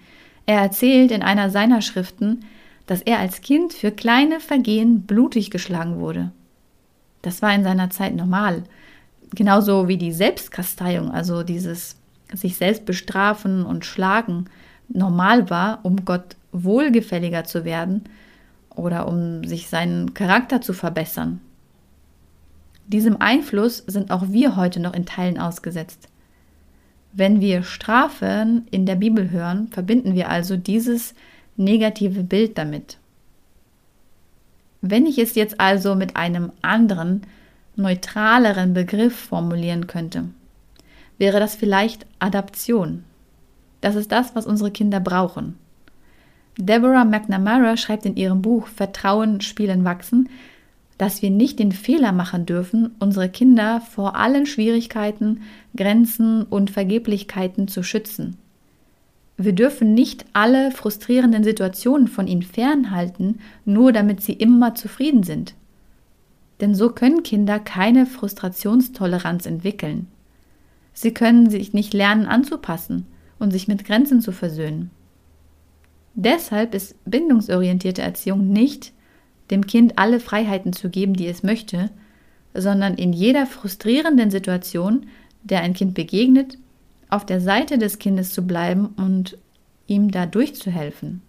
Er 0.46 0.60
erzählt 0.60 1.10
in 1.10 1.22
einer 1.22 1.50
seiner 1.50 1.82
Schriften, 1.82 2.44
dass 2.86 3.00
er 3.00 3.18
als 3.18 3.40
Kind 3.40 3.72
für 3.72 3.92
kleine 3.92 4.40
Vergehen 4.40 5.02
blutig 5.02 5.50
geschlagen 5.50 6.00
wurde. 6.00 6.32
Das 7.22 7.40
war 7.42 7.54
in 7.54 7.62
seiner 7.62 7.90
Zeit 7.90 8.14
normal. 8.14 8.64
Genauso 9.34 9.88
wie 9.88 9.96
die 9.96 10.12
Selbstkasteiung, 10.12 11.10
also 11.12 11.42
dieses 11.42 11.96
sich 12.34 12.56
selbst 12.56 12.84
bestrafen 12.84 13.64
und 13.64 13.84
schlagen, 13.84 14.46
normal 14.88 15.48
war, 15.48 15.80
um 15.84 16.04
Gott 16.04 16.36
wohlgefälliger 16.50 17.44
zu 17.44 17.64
werden 17.64 18.04
oder 18.74 19.06
um 19.06 19.44
sich 19.44 19.68
seinen 19.68 20.12
Charakter 20.12 20.60
zu 20.60 20.72
verbessern. 20.72 21.40
Diesem 22.86 23.20
Einfluss 23.20 23.78
sind 23.86 24.10
auch 24.10 24.24
wir 24.28 24.56
heute 24.56 24.80
noch 24.80 24.94
in 24.94 25.06
Teilen 25.06 25.38
ausgesetzt. 25.38 26.08
Wenn 27.12 27.40
wir 27.40 27.62
Strafen 27.62 28.66
in 28.70 28.86
der 28.86 28.96
Bibel 28.96 29.30
hören, 29.30 29.68
verbinden 29.68 30.14
wir 30.14 30.30
also 30.30 30.56
dieses 30.56 31.14
negative 31.56 32.22
Bild 32.22 32.56
damit. 32.58 32.98
Wenn 34.80 35.06
ich 35.06 35.18
es 35.18 35.34
jetzt 35.34 35.60
also 35.60 35.94
mit 35.94 36.16
einem 36.16 36.52
anderen, 36.62 37.22
neutraleren 37.76 38.74
Begriff 38.74 39.14
formulieren 39.14 39.86
könnte, 39.86 40.24
wäre 41.18 41.38
das 41.38 41.54
vielleicht 41.54 42.06
Adaption. 42.18 43.04
Das 43.80 43.94
ist 43.94 44.10
das, 44.10 44.34
was 44.34 44.46
unsere 44.46 44.70
Kinder 44.70 45.00
brauchen. 45.00 45.56
Deborah 46.58 47.04
McNamara 47.04 47.76
schreibt 47.76 48.04
in 48.06 48.16
ihrem 48.16 48.42
Buch 48.42 48.66
Vertrauen, 48.66 49.40
Spielen, 49.40 49.84
Wachsen, 49.84 50.28
dass 50.98 51.22
wir 51.22 51.30
nicht 51.30 51.58
den 51.58 51.72
Fehler 51.72 52.12
machen 52.12 52.46
dürfen, 52.46 52.94
unsere 52.98 53.28
Kinder 53.28 53.80
vor 53.80 54.16
allen 54.16 54.46
Schwierigkeiten, 54.46 55.40
Grenzen 55.76 56.44
und 56.44 56.70
Vergeblichkeiten 56.70 57.68
zu 57.68 57.82
schützen. 57.82 58.36
Wir 59.36 59.52
dürfen 59.52 59.94
nicht 59.94 60.24
alle 60.34 60.70
frustrierenden 60.70 61.42
Situationen 61.42 62.06
von 62.06 62.26
ihnen 62.26 62.42
fernhalten, 62.42 63.40
nur 63.64 63.92
damit 63.92 64.22
sie 64.22 64.34
immer 64.34 64.74
zufrieden 64.74 65.22
sind. 65.22 65.54
Denn 66.60 66.74
so 66.74 66.90
können 66.90 67.22
Kinder 67.22 67.58
keine 67.58 68.06
Frustrationstoleranz 68.06 69.46
entwickeln. 69.46 70.06
Sie 70.92 71.12
können 71.12 71.50
sich 71.50 71.72
nicht 71.72 71.94
lernen 71.94 72.26
anzupassen 72.26 73.06
und 73.38 73.50
sich 73.50 73.66
mit 73.66 73.84
Grenzen 73.84 74.20
zu 74.20 74.30
versöhnen. 74.30 74.90
Deshalb 76.14 76.74
ist 76.74 76.94
bindungsorientierte 77.04 78.02
Erziehung 78.02 78.48
nicht 78.48 78.92
dem 79.52 79.66
Kind 79.66 79.98
alle 79.98 80.18
Freiheiten 80.18 80.72
zu 80.72 80.90
geben, 80.90 81.14
die 81.14 81.28
es 81.28 81.44
möchte, 81.44 81.90
sondern 82.54 82.94
in 82.94 83.12
jeder 83.12 83.46
frustrierenden 83.46 84.30
Situation, 84.30 85.06
der 85.44 85.60
ein 85.60 85.74
Kind 85.74 85.94
begegnet, 85.94 86.58
auf 87.08 87.24
der 87.24 87.40
Seite 87.40 87.78
des 87.78 87.98
Kindes 87.98 88.32
zu 88.32 88.46
bleiben 88.46 88.86
und 88.96 89.38
ihm 89.86 90.10
da 90.10 90.26
durchzuhelfen. 90.26 91.22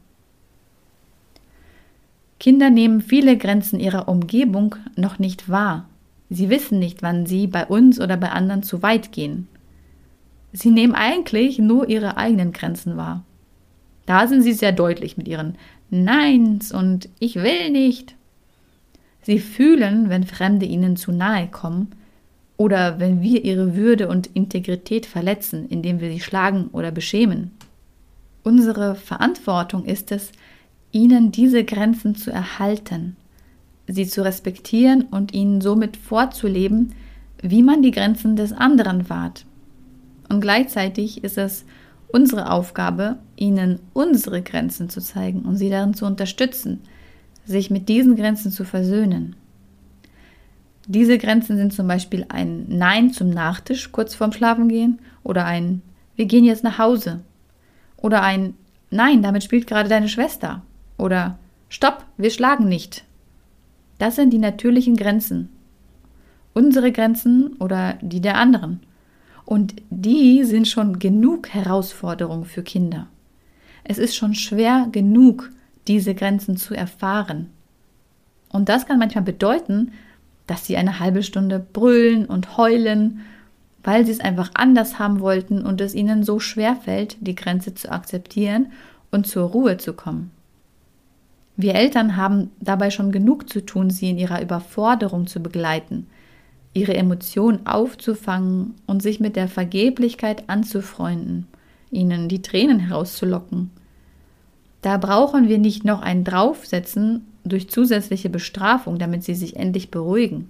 Kinder 2.39 2.69
nehmen 2.69 3.01
viele 3.01 3.37
Grenzen 3.37 3.79
ihrer 3.79 4.07
Umgebung 4.07 4.75
noch 4.95 5.19
nicht 5.19 5.49
wahr. 5.49 5.87
Sie 6.29 6.49
wissen 6.49 6.79
nicht, 6.79 7.01
wann 7.03 7.25
sie 7.25 7.47
bei 7.47 7.65
uns 7.65 8.01
oder 8.01 8.17
bei 8.17 8.29
anderen 8.29 8.63
zu 8.63 8.81
weit 8.81 9.11
gehen. 9.11 9.47
Sie 10.51 10.71
nehmen 10.71 10.93
eigentlich 10.93 11.59
nur 11.59 11.89
ihre 11.89 12.17
eigenen 12.17 12.51
Grenzen 12.51 12.97
wahr. 12.97 13.23
Da 14.05 14.27
sind 14.27 14.41
sie 14.41 14.53
sehr 14.53 14.71
deutlich 14.71 15.17
mit 15.17 15.27
ihren 15.27 15.55
Neins 15.93 16.71
und 16.71 17.07
ich 17.19 17.35
will 17.35 17.69
nicht. 17.69 18.15
Sie 19.21 19.37
fühlen, 19.37 20.09
wenn 20.09 20.23
Fremde 20.23 20.65
ihnen 20.65 20.97
zu 20.97 21.11
nahe 21.11 21.47
kommen 21.47 21.91
oder 22.57 22.99
wenn 22.99 23.21
wir 23.21 23.45
ihre 23.45 23.75
Würde 23.75 24.07
und 24.07 24.25
Integrität 24.27 25.05
verletzen, 25.05 25.69
indem 25.69 25.99
wir 25.99 26.09
sie 26.09 26.19
schlagen 26.19 26.69
oder 26.71 26.91
beschämen. 26.91 27.51
Unsere 28.41 28.95
Verantwortung 28.95 29.85
ist 29.85 30.11
es, 30.11 30.31
ihnen 30.91 31.31
diese 31.31 31.63
Grenzen 31.63 32.15
zu 32.15 32.31
erhalten, 32.31 33.15
sie 33.87 34.07
zu 34.07 34.23
respektieren 34.23 35.03
und 35.03 35.31
ihnen 35.31 35.61
somit 35.61 35.95
vorzuleben, 35.95 36.93
wie 37.43 37.61
man 37.61 37.83
die 37.83 37.91
Grenzen 37.91 38.35
des 38.35 38.51
anderen 38.51 39.09
wahrt. 39.09 39.45
Und 40.27 40.41
gleichzeitig 40.41 41.23
ist 41.23 41.37
es 41.37 41.65
unsere 42.13 42.51
Aufgabe, 42.51 43.17
ihnen 43.35 43.79
unsere 43.91 44.43
Grenzen 44.43 44.87
zu 44.87 45.01
zeigen 45.01 45.41
und 45.41 45.57
sie 45.57 45.69
darin 45.69 45.95
zu 45.95 46.05
unterstützen, 46.05 46.79
sich 47.43 47.71
mit 47.71 47.89
diesen 47.89 48.15
Grenzen 48.15 48.51
zu 48.51 48.63
versöhnen. 48.63 49.35
Diese 50.85 51.17
Grenzen 51.17 51.57
sind 51.57 51.73
zum 51.73 51.87
Beispiel 51.87 52.25
ein 52.29 52.65
Nein 52.69 53.11
zum 53.11 53.31
Nachtisch 53.31 53.91
kurz 53.91 54.13
vorm 54.15 54.31
Schlafengehen 54.31 54.99
oder 55.23 55.45
ein 55.45 55.81
Wir 56.15 56.25
gehen 56.27 56.45
jetzt 56.45 56.63
nach 56.63 56.77
Hause 56.77 57.21
oder 57.97 58.21
ein 58.21 58.53
Nein, 58.91 59.23
damit 59.23 59.43
spielt 59.43 59.65
gerade 59.65 59.89
deine 59.89 60.07
Schwester 60.07 60.61
oder 60.99 61.39
Stopp, 61.67 62.05
wir 62.17 62.29
schlagen 62.29 62.69
nicht. 62.69 63.05
Das 63.97 64.15
sind 64.15 64.31
die 64.31 64.37
natürlichen 64.37 64.95
Grenzen. 64.95 65.49
Unsere 66.53 66.91
Grenzen 66.91 67.53
oder 67.53 67.97
die 68.01 68.21
der 68.21 68.37
anderen. 68.37 68.81
Und 69.45 69.75
die 69.89 70.43
sind 70.43 70.67
schon 70.67 70.99
genug 70.99 71.49
Herausforderung 71.49 72.45
für 72.45 72.63
Kinder. 72.63 73.07
Es 73.83 73.97
ist 73.97 74.15
schon 74.15 74.35
schwer 74.35 74.87
genug, 74.91 75.49
diese 75.87 76.15
Grenzen 76.15 76.55
zu 76.57 76.73
erfahren. 76.73 77.49
Und 78.49 78.69
das 78.69 78.85
kann 78.85 78.99
manchmal 78.99 79.23
bedeuten, 79.23 79.91
dass 80.47 80.65
sie 80.65 80.77
eine 80.77 80.99
halbe 80.99 81.23
Stunde 81.23 81.59
brüllen 81.59 82.25
und 82.25 82.57
heulen, 82.57 83.21
weil 83.83 84.05
sie 84.05 84.11
es 84.11 84.19
einfach 84.19 84.51
anders 84.53 84.99
haben 84.99 85.19
wollten 85.19 85.63
und 85.65 85.81
es 85.81 85.93
ihnen 85.93 86.23
so 86.23 86.39
schwer 86.39 86.75
fällt, 86.75 87.17
die 87.19 87.35
Grenze 87.35 87.75
zu 87.75 87.91
akzeptieren 87.91 88.71
und 89.11 89.27
zur 89.27 89.49
Ruhe 89.49 89.77
zu 89.77 89.93
kommen. 89.93 90.31
Wir 91.55 91.75
Eltern 91.75 92.15
haben 92.15 92.49
dabei 92.59 92.89
schon 92.89 93.11
genug 93.11 93.49
zu 93.49 93.63
tun, 93.65 93.89
sie 93.89 94.09
in 94.09 94.17
ihrer 94.17 94.41
Überforderung 94.41 95.27
zu 95.27 95.41
begleiten, 95.41 96.07
ihre 96.73 96.95
Emotionen 96.95 97.65
aufzufangen 97.67 98.73
und 98.87 99.01
sich 99.01 99.19
mit 99.19 99.35
der 99.35 99.47
Vergeblichkeit 99.47 100.49
anzufreunden, 100.49 101.47
ihnen 101.91 102.29
die 102.29 102.41
Tränen 102.41 102.79
herauszulocken. 102.79 103.69
Da 104.81 104.97
brauchen 104.97 105.47
wir 105.47 105.59
nicht 105.59 105.85
noch 105.85 106.01
einen 106.01 106.23
draufsetzen 106.23 107.25
durch 107.45 107.69
zusätzliche 107.69 108.29
Bestrafung, 108.29 108.97
damit 108.97 109.23
sie 109.23 109.35
sich 109.35 109.55
endlich 109.55 109.91
beruhigen. 109.91 110.49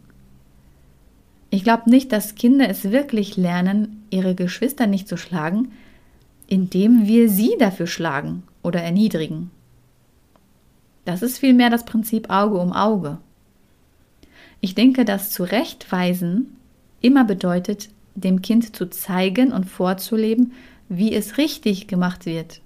Ich 1.49 1.63
glaube 1.63 1.89
nicht, 1.89 2.11
dass 2.11 2.35
Kinder 2.35 2.67
es 2.67 2.91
wirklich 2.91 3.37
lernen, 3.37 4.03
ihre 4.09 4.33
Geschwister 4.33 4.87
nicht 4.87 5.07
zu 5.07 5.17
schlagen, 5.17 5.71
indem 6.47 7.05
wir 7.05 7.29
sie 7.29 7.55
dafür 7.59 7.85
schlagen 7.85 8.43
oder 8.63 8.81
erniedrigen. 8.81 9.51
Das 11.05 11.21
ist 11.21 11.37
vielmehr 11.37 11.69
das 11.69 11.85
Prinzip 11.85 12.29
Auge 12.29 12.57
um 12.57 12.73
Auge. 12.73 13.17
Ich 14.63 14.75
denke, 14.75 15.03
dass 15.03 15.29
Zurechtweisen 15.29 16.55
immer 17.01 17.25
bedeutet, 17.25 17.89
dem 18.15 18.41
Kind 18.41 18.73
zu 18.73 18.89
zeigen 18.89 19.51
und 19.51 19.65
vorzuleben, 19.65 20.53
wie 20.87 21.13
es 21.13 21.37
richtig 21.37 21.87
gemacht 21.87 22.25
wird, 22.25 22.61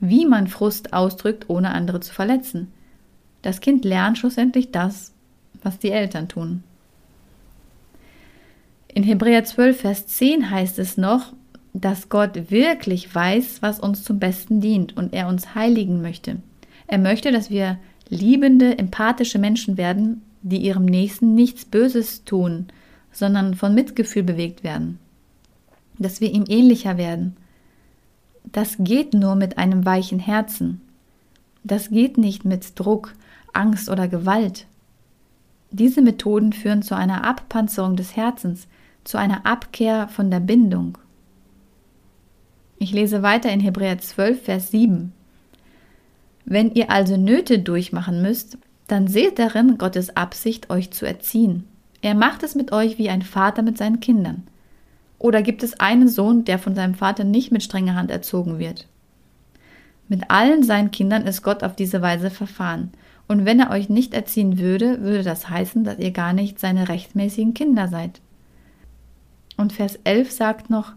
wie 0.00 0.24
man 0.24 0.46
Frust 0.46 0.94
ausdrückt, 0.94 1.50
ohne 1.50 1.72
andere 1.72 2.00
zu 2.00 2.14
verletzen. 2.14 2.72
Das 3.42 3.60
Kind 3.60 3.84
lernt 3.84 4.16
schlussendlich 4.16 4.70
das, 4.70 5.12
was 5.62 5.78
die 5.78 5.90
Eltern 5.90 6.26
tun. 6.26 6.64
In 8.88 9.02
Hebräer 9.02 9.44
12, 9.44 9.78
Vers 9.78 10.06
10 10.06 10.50
heißt 10.50 10.78
es 10.78 10.96
noch, 10.96 11.34
dass 11.74 12.08
Gott 12.08 12.50
wirklich 12.50 13.14
weiß, 13.14 13.60
was 13.60 13.78
uns 13.78 14.04
zum 14.04 14.18
Besten 14.18 14.62
dient 14.62 14.96
und 14.96 15.12
er 15.12 15.28
uns 15.28 15.54
heiligen 15.54 16.00
möchte. 16.00 16.36
Er 16.86 16.96
möchte, 16.96 17.30
dass 17.30 17.50
wir 17.50 17.78
liebende, 18.08 18.78
empathische 18.78 19.38
Menschen 19.38 19.76
werden, 19.76 20.22
die 20.42 20.58
ihrem 20.58 20.84
Nächsten 20.84 21.34
nichts 21.34 21.64
Böses 21.64 22.24
tun, 22.24 22.68
sondern 23.12 23.54
von 23.54 23.74
Mitgefühl 23.74 24.22
bewegt 24.22 24.64
werden. 24.64 24.98
Dass 25.98 26.20
wir 26.20 26.32
ihm 26.32 26.44
ähnlicher 26.48 26.96
werden. 26.96 27.36
Das 28.44 28.76
geht 28.78 29.14
nur 29.14 29.34
mit 29.34 29.58
einem 29.58 29.84
weichen 29.84 30.18
Herzen. 30.18 30.80
Das 31.62 31.90
geht 31.90 32.16
nicht 32.16 32.44
mit 32.44 32.78
Druck, 32.78 33.12
Angst 33.52 33.90
oder 33.90 34.08
Gewalt. 34.08 34.66
Diese 35.70 36.02
Methoden 36.02 36.52
führen 36.52 36.82
zu 36.82 36.96
einer 36.96 37.24
Abpanzerung 37.24 37.96
des 37.96 38.16
Herzens, 38.16 38.66
zu 39.04 39.18
einer 39.18 39.46
Abkehr 39.46 40.08
von 40.08 40.30
der 40.30 40.40
Bindung. 40.40 40.98
Ich 42.78 42.92
lese 42.92 43.22
weiter 43.22 43.52
in 43.52 43.60
Hebräer 43.60 43.98
12, 43.98 44.42
Vers 44.42 44.70
7. 44.70 45.12
Wenn 46.46 46.72
ihr 46.72 46.90
also 46.90 47.16
Nöte 47.16 47.58
durchmachen 47.58 48.22
müsst, 48.22 48.58
dann 48.90 49.06
seht 49.06 49.38
darin 49.38 49.78
Gottes 49.78 50.16
Absicht, 50.16 50.70
euch 50.70 50.90
zu 50.90 51.06
erziehen. 51.06 51.64
Er 52.02 52.14
macht 52.14 52.42
es 52.42 52.54
mit 52.54 52.72
euch 52.72 52.98
wie 52.98 53.10
ein 53.10 53.22
Vater 53.22 53.62
mit 53.62 53.78
seinen 53.78 54.00
Kindern. 54.00 54.44
Oder 55.18 55.42
gibt 55.42 55.62
es 55.62 55.78
einen 55.78 56.08
Sohn, 56.08 56.44
der 56.44 56.58
von 56.58 56.74
seinem 56.74 56.94
Vater 56.94 57.24
nicht 57.24 57.52
mit 57.52 57.62
strenger 57.62 57.94
Hand 57.94 58.10
erzogen 58.10 58.58
wird? 58.58 58.86
Mit 60.08 60.30
allen 60.30 60.62
seinen 60.62 60.90
Kindern 60.90 61.26
ist 61.26 61.42
Gott 61.42 61.62
auf 61.62 61.76
diese 61.76 62.02
Weise 62.02 62.30
verfahren. 62.30 62.90
Und 63.28 63.44
wenn 63.44 63.60
er 63.60 63.70
euch 63.70 63.88
nicht 63.88 64.12
erziehen 64.12 64.58
würde, 64.58 65.02
würde 65.02 65.22
das 65.22 65.48
heißen, 65.48 65.84
dass 65.84 65.98
ihr 65.98 66.10
gar 66.10 66.32
nicht 66.32 66.58
seine 66.58 66.88
rechtmäßigen 66.88 67.54
Kinder 67.54 67.86
seid. 67.86 68.20
Und 69.56 69.72
Vers 69.72 70.00
11 70.02 70.32
sagt 70.32 70.70
noch, 70.70 70.94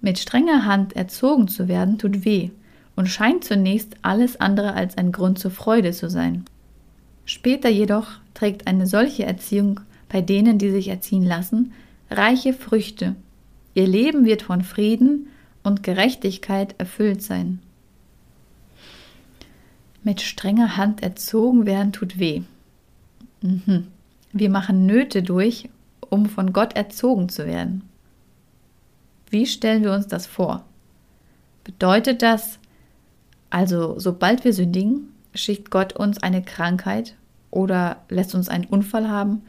mit 0.00 0.18
strenger 0.18 0.64
Hand 0.64 0.96
erzogen 0.96 1.46
zu 1.46 1.68
werden 1.68 1.98
tut 1.98 2.24
weh 2.24 2.50
und 2.96 3.08
scheint 3.08 3.44
zunächst 3.44 3.96
alles 4.02 4.40
andere 4.40 4.74
als 4.74 4.98
ein 4.98 5.12
Grund 5.12 5.38
zur 5.38 5.52
Freude 5.52 5.92
zu 5.92 6.10
sein. 6.10 6.44
Später 7.24 7.68
jedoch 7.68 8.08
trägt 8.34 8.66
eine 8.66 8.86
solche 8.86 9.24
Erziehung 9.24 9.80
bei 10.08 10.20
denen, 10.20 10.58
die 10.58 10.70
sich 10.70 10.88
erziehen 10.88 11.24
lassen, 11.24 11.72
reiche 12.10 12.52
Früchte. 12.52 13.16
Ihr 13.74 13.86
Leben 13.86 14.24
wird 14.24 14.42
von 14.42 14.62
Frieden 14.62 15.28
und 15.62 15.82
Gerechtigkeit 15.82 16.74
erfüllt 16.78 17.22
sein. 17.22 17.60
Mit 20.02 20.20
strenger 20.20 20.76
Hand 20.76 21.02
erzogen 21.02 21.64
werden 21.64 21.92
tut 21.92 22.18
weh. 22.18 22.42
Mhm. 23.40 23.86
Wir 24.32 24.50
machen 24.50 24.86
Nöte 24.86 25.22
durch, 25.22 25.68
um 26.10 26.26
von 26.26 26.52
Gott 26.52 26.74
erzogen 26.74 27.28
zu 27.28 27.46
werden. 27.46 27.82
Wie 29.30 29.46
stellen 29.46 29.82
wir 29.82 29.92
uns 29.92 30.08
das 30.08 30.26
vor? 30.26 30.64
Bedeutet 31.64 32.22
das, 32.22 32.58
also 33.48 33.98
sobald 33.98 34.44
wir 34.44 34.52
sündigen, 34.52 35.11
schickt 35.34 35.70
Gott 35.70 35.94
uns 35.94 36.22
eine 36.22 36.42
Krankheit 36.42 37.14
oder 37.50 37.98
lässt 38.08 38.34
uns 38.34 38.48
einen 38.48 38.64
Unfall 38.64 39.08
haben 39.08 39.42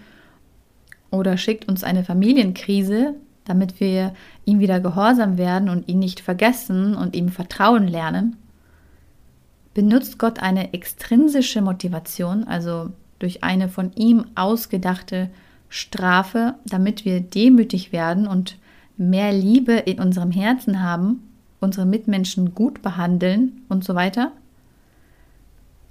oder 1.11 1.37
schickt 1.37 1.67
uns 1.67 1.83
eine 1.83 2.03
Familienkrise, 2.03 3.15
damit 3.45 3.79
wir 3.79 4.13
ihm 4.45 4.59
wieder 4.59 4.79
gehorsam 4.79 5.37
werden 5.37 5.69
und 5.69 5.87
ihn 5.87 5.99
nicht 5.99 6.19
vergessen 6.19 6.95
und 6.95 7.15
ihm 7.15 7.29
vertrauen 7.29 7.87
lernen? 7.87 8.37
Benutzt 9.73 10.19
Gott 10.19 10.39
eine 10.39 10.73
extrinsische 10.73 11.61
Motivation, 11.61 12.43
also 12.43 12.91
durch 13.19 13.43
eine 13.43 13.69
von 13.69 13.91
ihm 13.95 14.25
ausgedachte 14.35 15.29
Strafe, 15.69 16.55
damit 16.65 17.05
wir 17.05 17.21
demütig 17.21 17.91
werden 17.91 18.27
und 18.27 18.57
mehr 18.97 19.33
Liebe 19.33 19.73
in 19.73 19.99
unserem 19.99 20.31
Herzen 20.31 20.81
haben, 20.81 21.29
unsere 21.59 21.85
Mitmenschen 21.85 22.53
gut 22.53 22.81
behandeln 22.81 23.63
und 23.69 23.83
so 23.83 23.95
weiter? 23.95 24.33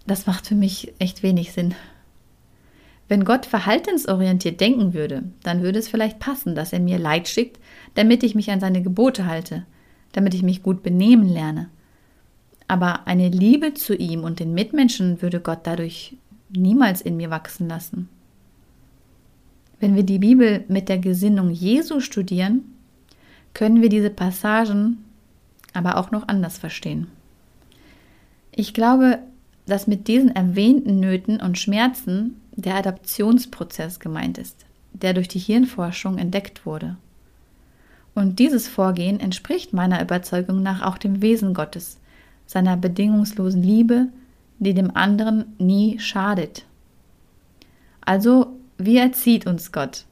Das 0.06 0.26
macht 0.26 0.46
für 0.46 0.54
mich 0.54 0.92
echt 0.98 1.22
wenig 1.22 1.52
Sinn. 1.52 1.74
Wenn 3.08 3.24
Gott 3.24 3.46
verhaltensorientiert 3.46 4.60
denken 4.60 4.94
würde, 4.94 5.24
dann 5.42 5.62
würde 5.62 5.78
es 5.78 5.88
vielleicht 5.88 6.18
passen, 6.18 6.54
dass 6.54 6.72
er 6.72 6.80
mir 6.80 6.98
Leid 6.98 7.28
schickt, 7.28 7.58
damit 7.94 8.22
ich 8.22 8.34
mich 8.34 8.50
an 8.50 8.60
seine 8.60 8.82
Gebote 8.82 9.26
halte, 9.26 9.66
damit 10.12 10.34
ich 10.34 10.42
mich 10.42 10.62
gut 10.62 10.82
benehmen 10.82 11.28
lerne. 11.28 11.68
Aber 12.68 13.06
eine 13.06 13.28
Liebe 13.28 13.74
zu 13.74 13.94
ihm 13.94 14.24
und 14.24 14.40
den 14.40 14.54
Mitmenschen 14.54 15.20
würde 15.20 15.40
Gott 15.40 15.60
dadurch 15.64 16.16
niemals 16.48 17.02
in 17.02 17.16
mir 17.16 17.30
wachsen 17.30 17.68
lassen. 17.68 18.08
Wenn 19.78 19.94
wir 19.94 20.04
die 20.04 20.20
Bibel 20.20 20.64
mit 20.68 20.88
der 20.88 20.98
Gesinnung 20.98 21.50
Jesu 21.50 22.00
studieren, 22.00 22.62
können 23.52 23.82
wir 23.82 23.88
diese 23.88 24.10
Passagen 24.10 25.04
aber 25.74 25.96
auch 25.96 26.10
noch 26.10 26.28
anders 26.28 26.58
verstehen. 26.58 27.08
Ich 28.54 28.74
glaube, 28.74 29.18
dass 29.66 29.87
mit 29.87 30.09
diesen 30.09 30.35
erwähnten 30.35 31.01
Nöten 31.01 31.40
und 31.40 31.59
Schmerzen 31.59 32.40
der 32.55 32.77
Adaptionsprozess 32.77 34.01
gemeint 34.01 34.38
ist, 34.38 34.66
der 34.92 35.14
durch 35.14 35.29
die 35.29 35.38
Hirnforschung 35.38 36.18
entdeckt 36.18 36.66
wurde. 36.66 36.96
Und 38.14 38.38
dieses 38.38 38.68
Vorgehen 38.68 39.20
entspricht 39.20 39.72
meiner 39.72 40.03
Überzeugung 40.03 40.62
nach 40.62 40.83
auch 40.83 40.98
dem 40.98 41.22
Wesen 41.22 41.55
Gottes, 41.55 41.98
seiner 42.46 42.77
bedingungslosen 42.77 43.62
Liebe, 43.62 44.09
die 44.59 44.75
dem 44.75 44.94
anderen 44.94 45.55
nie 45.59 45.98
schadet. 45.98 46.66
Also 48.03 48.59
wie 48.79 48.98
erzieht 48.98 49.46
uns 49.46 49.72
Gott? 49.72 50.05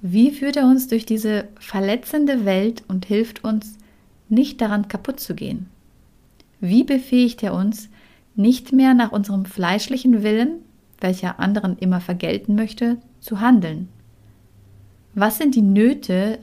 Wie 0.00 0.30
führt 0.30 0.56
er 0.56 0.66
uns 0.66 0.88
durch 0.88 1.06
diese 1.06 1.48
verletzende 1.60 2.44
Welt 2.44 2.82
und 2.88 3.04
hilft 3.04 3.44
uns, 3.44 3.78
nicht 4.28 4.60
daran 4.60 4.88
kaputt 4.88 5.20
zu 5.20 5.34
gehen? 5.34 5.68
Wie 6.60 6.84
befähigt 6.84 7.42
er 7.42 7.54
uns, 7.54 7.88
nicht 8.34 8.72
mehr 8.72 8.94
nach 8.94 9.12
unserem 9.12 9.44
fleischlichen 9.44 10.22
Willen, 10.22 10.60
welcher 11.00 11.40
anderen 11.40 11.76
immer 11.78 12.00
vergelten 12.00 12.54
möchte, 12.54 12.98
zu 13.20 13.40
handeln? 13.40 13.88
Was 15.14 15.38
sind 15.38 15.54
die 15.54 15.62
Nöte, 15.62 16.38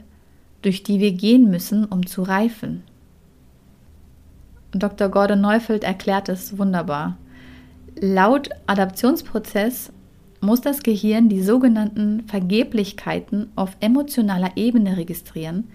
durch 0.61 0.83
die 0.83 0.99
wir 0.99 1.13
gehen 1.13 1.49
müssen, 1.49 1.85
um 1.85 2.05
zu 2.05 2.21
reifen? 2.21 2.83
Dr. 4.71 5.09
Gordon 5.09 5.41
Neufeld 5.41 5.83
erklärt 5.83 6.29
es 6.29 6.57
wunderbar. 6.57 7.17
Laut 7.99 8.49
Adaptionsprozess 8.67 9.91
muss 10.41 10.61
das 10.61 10.83
Gehirn 10.83 11.27
die 11.27 11.41
sogenannten 11.41 12.23
Vergeblichkeiten 12.27 13.49
auf 13.55 13.75
emotionaler 13.79 14.51
Ebene 14.55 14.95
registrieren, 14.95 15.67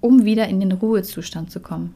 um 0.00 0.24
wieder 0.24 0.48
in 0.48 0.60
den 0.60 0.72
Ruhezustand 0.72 1.50
zu 1.50 1.60
kommen. 1.60 1.94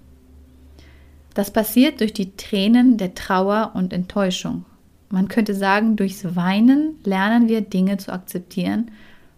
Das 1.36 1.50
passiert 1.50 2.00
durch 2.00 2.14
die 2.14 2.34
Tränen 2.34 2.96
der 2.96 3.14
Trauer 3.14 3.72
und 3.74 3.92
Enttäuschung. 3.92 4.64
Man 5.10 5.28
könnte 5.28 5.54
sagen, 5.54 5.94
durchs 5.94 6.34
Weinen 6.34 6.94
lernen 7.04 7.46
wir 7.46 7.60
Dinge 7.60 7.98
zu 7.98 8.10
akzeptieren 8.10 8.90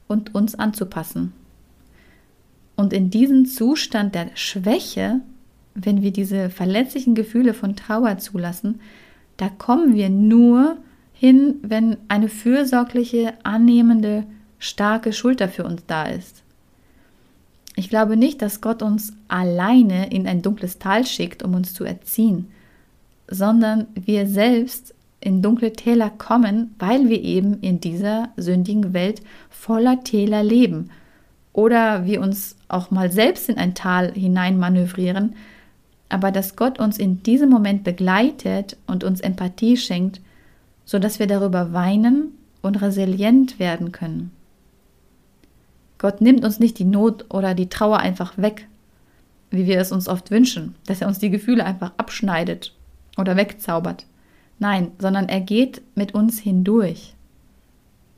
und 0.06 0.32
uns 0.32 0.54
anzupassen. 0.54 1.32
Und 2.76 2.92
in 2.92 3.10
diesen 3.10 3.46
Zustand 3.46 4.14
der 4.14 4.28
Schwäche, 4.36 5.22
wenn 5.74 6.00
wir 6.00 6.12
diese 6.12 6.50
verletzlichen 6.50 7.16
Gefühle 7.16 7.52
von 7.52 7.74
Trauer 7.74 8.16
zulassen, 8.18 8.80
da 9.36 9.48
kommen 9.48 9.96
wir 9.96 10.08
nur 10.08 10.76
hin, 11.12 11.56
wenn 11.62 11.96
eine 12.06 12.28
fürsorgliche, 12.28 13.34
annehmende, 13.42 14.22
starke 14.60 15.12
Schulter 15.12 15.48
für 15.48 15.64
uns 15.64 15.82
da 15.88 16.04
ist. 16.04 16.44
Ich 17.78 17.88
glaube 17.88 18.16
nicht, 18.16 18.42
dass 18.42 18.60
Gott 18.60 18.82
uns 18.82 19.12
alleine 19.28 20.10
in 20.10 20.26
ein 20.26 20.42
dunkles 20.42 20.80
Tal 20.80 21.06
schickt, 21.06 21.44
um 21.44 21.54
uns 21.54 21.74
zu 21.74 21.84
erziehen, 21.84 22.48
sondern 23.28 23.86
wir 23.94 24.26
selbst 24.26 24.96
in 25.20 25.42
dunkle 25.42 25.72
Täler 25.72 26.10
kommen, 26.10 26.74
weil 26.80 27.08
wir 27.08 27.22
eben 27.22 27.60
in 27.60 27.78
dieser 27.78 28.30
sündigen 28.36 28.94
Welt 28.94 29.22
voller 29.48 30.02
Täler 30.02 30.42
leben. 30.42 30.90
Oder 31.52 32.04
wir 32.04 32.20
uns 32.20 32.56
auch 32.66 32.90
mal 32.90 33.12
selbst 33.12 33.48
in 33.48 33.58
ein 33.58 33.76
Tal 33.76 34.12
hinein 34.12 34.58
manövrieren, 34.58 35.36
aber 36.08 36.32
dass 36.32 36.56
Gott 36.56 36.80
uns 36.80 36.98
in 36.98 37.22
diesem 37.22 37.48
Moment 37.48 37.84
begleitet 37.84 38.76
und 38.88 39.04
uns 39.04 39.20
Empathie 39.20 39.76
schenkt, 39.76 40.20
sodass 40.84 41.20
wir 41.20 41.28
darüber 41.28 41.72
weinen 41.72 42.32
und 42.60 42.82
resilient 42.82 43.60
werden 43.60 43.92
können. 43.92 44.32
Gott 45.98 46.20
nimmt 46.20 46.44
uns 46.44 46.60
nicht 46.60 46.78
die 46.78 46.84
Not 46.84 47.26
oder 47.28 47.54
die 47.54 47.68
Trauer 47.68 47.98
einfach 47.98 48.38
weg, 48.38 48.68
wie 49.50 49.66
wir 49.66 49.80
es 49.80 49.92
uns 49.92 50.08
oft 50.08 50.30
wünschen, 50.30 50.74
dass 50.86 51.00
er 51.00 51.08
uns 51.08 51.18
die 51.18 51.30
Gefühle 51.30 51.64
einfach 51.64 51.92
abschneidet 51.96 52.74
oder 53.16 53.36
wegzaubert. 53.36 54.06
Nein, 54.58 54.92
sondern 54.98 55.28
er 55.28 55.40
geht 55.40 55.82
mit 55.94 56.14
uns 56.14 56.38
hindurch. 56.38 57.14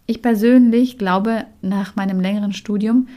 Ich 0.06 0.22
persönlich 0.22 0.98
glaube 0.98 1.44
nach 1.62 1.96
meinem 1.96 2.20
längeren 2.20 2.52
Studium, 2.52 3.08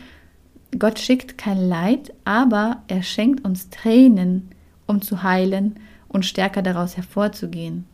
Gott 0.77 0.99
schickt 0.99 1.37
kein 1.37 1.57
Leid, 1.67 2.13
aber 2.25 2.83
er 2.87 3.03
schenkt 3.03 3.45
uns 3.45 3.69
Tränen, 3.69 4.49
um 4.87 5.01
zu 5.01 5.23
heilen 5.23 5.75
und 6.07 6.25
stärker 6.25 6.61
daraus 6.61 6.97
hervorzugehen. 6.97 7.85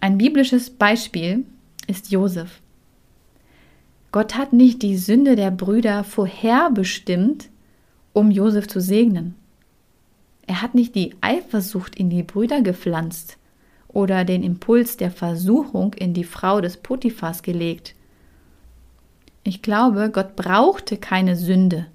Ein 0.00 0.18
biblisches 0.18 0.70
Beispiel 0.70 1.44
ist 1.86 2.10
Josef. 2.10 2.60
Gott 4.14 4.36
hat 4.36 4.52
nicht 4.52 4.82
die 4.82 4.96
Sünde 4.96 5.34
der 5.34 5.50
Brüder 5.50 6.04
vorherbestimmt, 6.04 7.48
um 8.12 8.30
Josef 8.30 8.68
zu 8.68 8.80
segnen. 8.80 9.34
Er 10.46 10.62
hat 10.62 10.76
nicht 10.76 10.94
die 10.94 11.16
Eifersucht 11.20 11.96
in 11.96 12.10
die 12.10 12.22
Brüder 12.22 12.62
gepflanzt 12.62 13.38
oder 13.88 14.24
den 14.24 14.44
Impuls 14.44 14.96
der 14.96 15.10
Versuchung 15.10 15.94
in 15.94 16.14
die 16.14 16.22
Frau 16.22 16.60
des 16.60 16.76
Potiphas 16.76 17.42
gelegt. 17.42 17.96
Ich 19.42 19.62
glaube, 19.62 20.10
Gott 20.12 20.36
brauchte 20.36 20.96
keine 20.96 21.34
Sünde, 21.34 21.86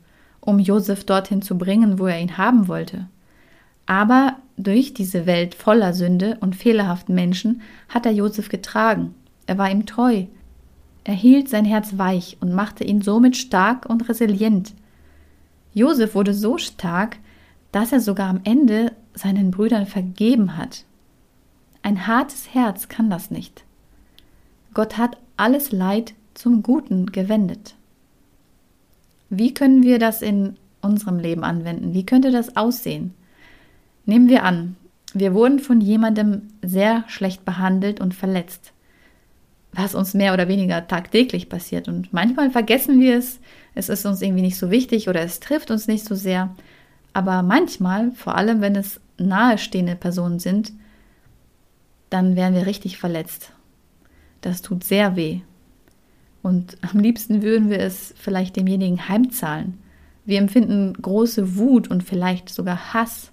um 0.41 0.59
Josef 0.59 1.05
dorthin 1.05 1.41
zu 1.41 1.57
bringen, 1.57 1.99
wo 1.99 2.07
er 2.07 2.19
ihn 2.19 2.37
haben 2.37 2.67
wollte. 2.67 3.07
Aber 3.85 4.35
durch 4.57 4.93
diese 4.93 5.25
Welt 5.25 5.55
voller 5.55 5.93
Sünde 5.93 6.37
und 6.41 6.57
fehlerhaften 6.57 7.15
Menschen 7.15 7.61
hat 7.87 8.05
er 8.05 8.11
Josef 8.11 8.49
getragen. 8.49 9.15
Er 9.47 9.57
war 9.57 9.71
ihm 9.71 9.85
treu. 9.85 10.25
Er 11.09 11.15
hielt 11.15 11.49
sein 11.49 11.65
Herz 11.65 11.97
weich 11.97 12.37
und 12.39 12.53
machte 12.53 12.83
ihn 12.83 13.01
somit 13.01 13.35
stark 13.35 13.89
und 13.89 14.07
resilient. 14.09 14.75
Josef 15.73 16.13
wurde 16.13 16.35
so 16.35 16.59
stark, 16.59 17.17
dass 17.71 17.91
er 17.91 17.99
sogar 17.99 18.29
am 18.29 18.41
Ende 18.43 18.91
seinen 19.15 19.49
Brüdern 19.49 19.87
vergeben 19.87 20.55
hat. 20.55 20.85
Ein 21.81 22.05
hartes 22.05 22.53
Herz 22.53 22.89
kann 22.89 23.09
das 23.09 23.31
nicht. 23.31 23.63
Gott 24.75 24.99
hat 24.99 25.17
alles 25.35 25.71
Leid 25.71 26.13
zum 26.35 26.61
Guten 26.61 27.07
gewendet. 27.07 27.73
Wie 29.31 29.51
können 29.55 29.81
wir 29.81 29.97
das 29.97 30.21
in 30.21 30.57
unserem 30.79 31.17
Leben 31.17 31.43
anwenden? 31.43 31.95
Wie 31.95 32.05
könnte 32.05 32.29
das 32.29 32.55
aussehen? 32.55 33.15
Nehmen 34.05 34.29
wir 34.29 34.43
an, 34.43 34.75
wir 35.15 35.33
wurden 35.33 35.57
von 35.57 35.81
jemandem 35.81 36.49
sehr 36.61 37.03
schlecht 37.07 37.45
behandelt 37.45 37.99
und 37.99 38.13
verletzt, 38.13 38.73
was 39.71 39.95
uns 39.95 40.13
mehr 40.13 40.33
oder 40.33 40.47
weniger 40.47 40.87
tagtäglich 40.87 41.49
passiert. 41.49 41.87
Und 41.87 42.11
manchmal 42.11 42.49
vergessen 42.51 42.99
wir 42.99 43.17
es, 43.17 43.39
es 43.75 43.89
ist 43.89 44.05
uns 44.05 44.21
irgendwie 44.21 44.41
nicht 44.41 44.57
so 44.57 44.71
wichtig 44.71 45.09
oder 45.09 45.21
es 45.21 45.39
trifft 45.39 45.71
uns 45.71 45.87
nicht 45.87 46.05
so 46.05 46.15
sehr. 46.15 46.55
Aber 47.13 47.43
manchmal, 47.43 48.11
vor 48.11 48.35
allem 48.35 48.61
wenn 48.61 48.75
es 48.75 48.99
nahestehende 49.17 49.95
Personen 49.95 50.39
sind, 50.39 50.71
dann 52.09 52.35
werden 52.35 52.55
wir 52.55 52.65
richtig 52.65 52.97
verletzt. 52.97 53.51
Das 54.41 54.61
tut 54.61 54.83
sehr 54.83 55.15
weh. 55.15 55.41
Und 56.41 56.77
am 56.81 56.99
liebsten 56.99 57.41
würden 57.41 57.69
wir 57.69 57.79
es 57.79 58.13
vielleicht 58.17 58.55
demjenigen 58.55 59.09
heimzahlen. 59.09 59.77
Wir 60.25 60.39
empfinden 60.39 60.93
große 60.93 61.57
Wut 61.57 61.89
und 61.89 62.03
vielleicht 62.03 62.49
sogar 62.49 62.93
Hass. 62.93 63.31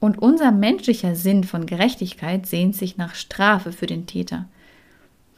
Und 0.00 0.18
unser 0.18 0.50
menschlicher 0.50 1.14
Sinn 1.14 1.44
von 1.44 1.66
Gerechtigkeit 1.66 2.46
sehnt 2.46 2.74
sich 2.74 2.96
nach 2.96 3.14
Strafe 3.14 3.72
für 3.72 3.86
den 3.86 4.06
Täter. 4.06 4.46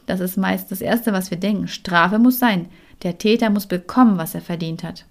Das 0.07 0.21
ist 0.21 0.37
meist 0.37 0.71
das 0.71 0.81
Erste, 0.81 1.13
was 1.13 1.31
wir 1.31 1.39
denken. 1.39 1.69
Strafe 1.69 2.19
muss 2.19 2.39
sein. 2.39 2.69
Der 3.03 3.19
Täter 3.19 3.51
muss 3.51 3.67
bekommen, 3.67 4.19
was 4.19 4.35
er 4.35 4.41
verdient 4.41 4.83
hat. 4.83 5.07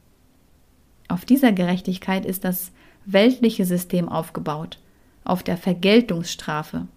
Auf 1.08 1.26
dieser 1.26 1.52
Gerechtigkeit 1.52 2.26
ist 2.26 2.44
das 2.44 2.72
weltliche 3.06 3.66
System 3.66 4.10
aufgebaut, 4.10 4.80
auf 5.24 5.44
der 5.44 5.58
Vergeltungsstrafe. 5.58 6.88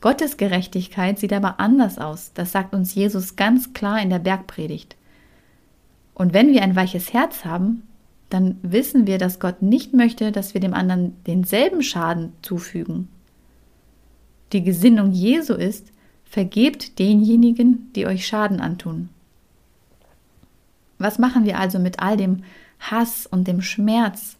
Gottes 0.00 0.36
Gerechtigkeit 0.36 1.18
sieht 1.18 1.32
aber 1.32 1.60
anders 1.60 1.98
aus. 1.98 2.32
Das 2.34 2.52
sagt 2.52 2.74
uns 2.74 2.94
Jesus 2.94 3.36
ganz 3.36 3.72
klar 3.72 4.02
in 4.02 4.10
der 4.10 4.18
Bergpredigt. 4.18 4.96
Und 6.14 6.32
wenn 6.32 6.52
wir 6.52 6.62
ein 6.62 6.76
weiches 6.76 7.12
Herz 7.12 7.44
haben, 7.44 7.82
dann 8.30 8.58
wissen 8.62 9.06
wir, 9.06 9.18
dass 9.18 9.40
Gott 9.40 9.62
nicht 9.62 9.94
möchte, 9.94 10.32
dass 10.32 10.54
wir 10.54 10.60
dem 10.60 10.74
anderen 10.74 11.16
denselben 11.24 11.82
Schaden 11.82 12.32
zufügen. 12.42 13.08
Die 14.52 14.62
Gesinnung 14.62 15.12
Jesu 15.12 15.54
ist, 15.54 15.92
vergebt 16.34 16.98
denjenigen, 16.98 17.92
die 17.94 18.06
euch 18.06 18.26
Schaden 18.26 18.58
antun. 18.58 19.08
Was 20.98 21.20
machen 21.20 21.44
wir 21.44 21.60
also 21.60 21.78
mit 21.78 22.00
all 22.00 22.16
dem 22.16 22.42
Hass 22.80 23.28
und 23.28 23.46
dem 23.46 23.62
Schmerz? 23.62 24.36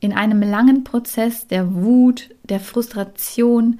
In 0.00 0.12
einem 0.12 0.42
langen 0.42 0.82
Prozess 0.82 1.46
der 1.46 1.72
Wut, 1.72 2.34
der 2.42 2.58
Frustration, 2.58 3.78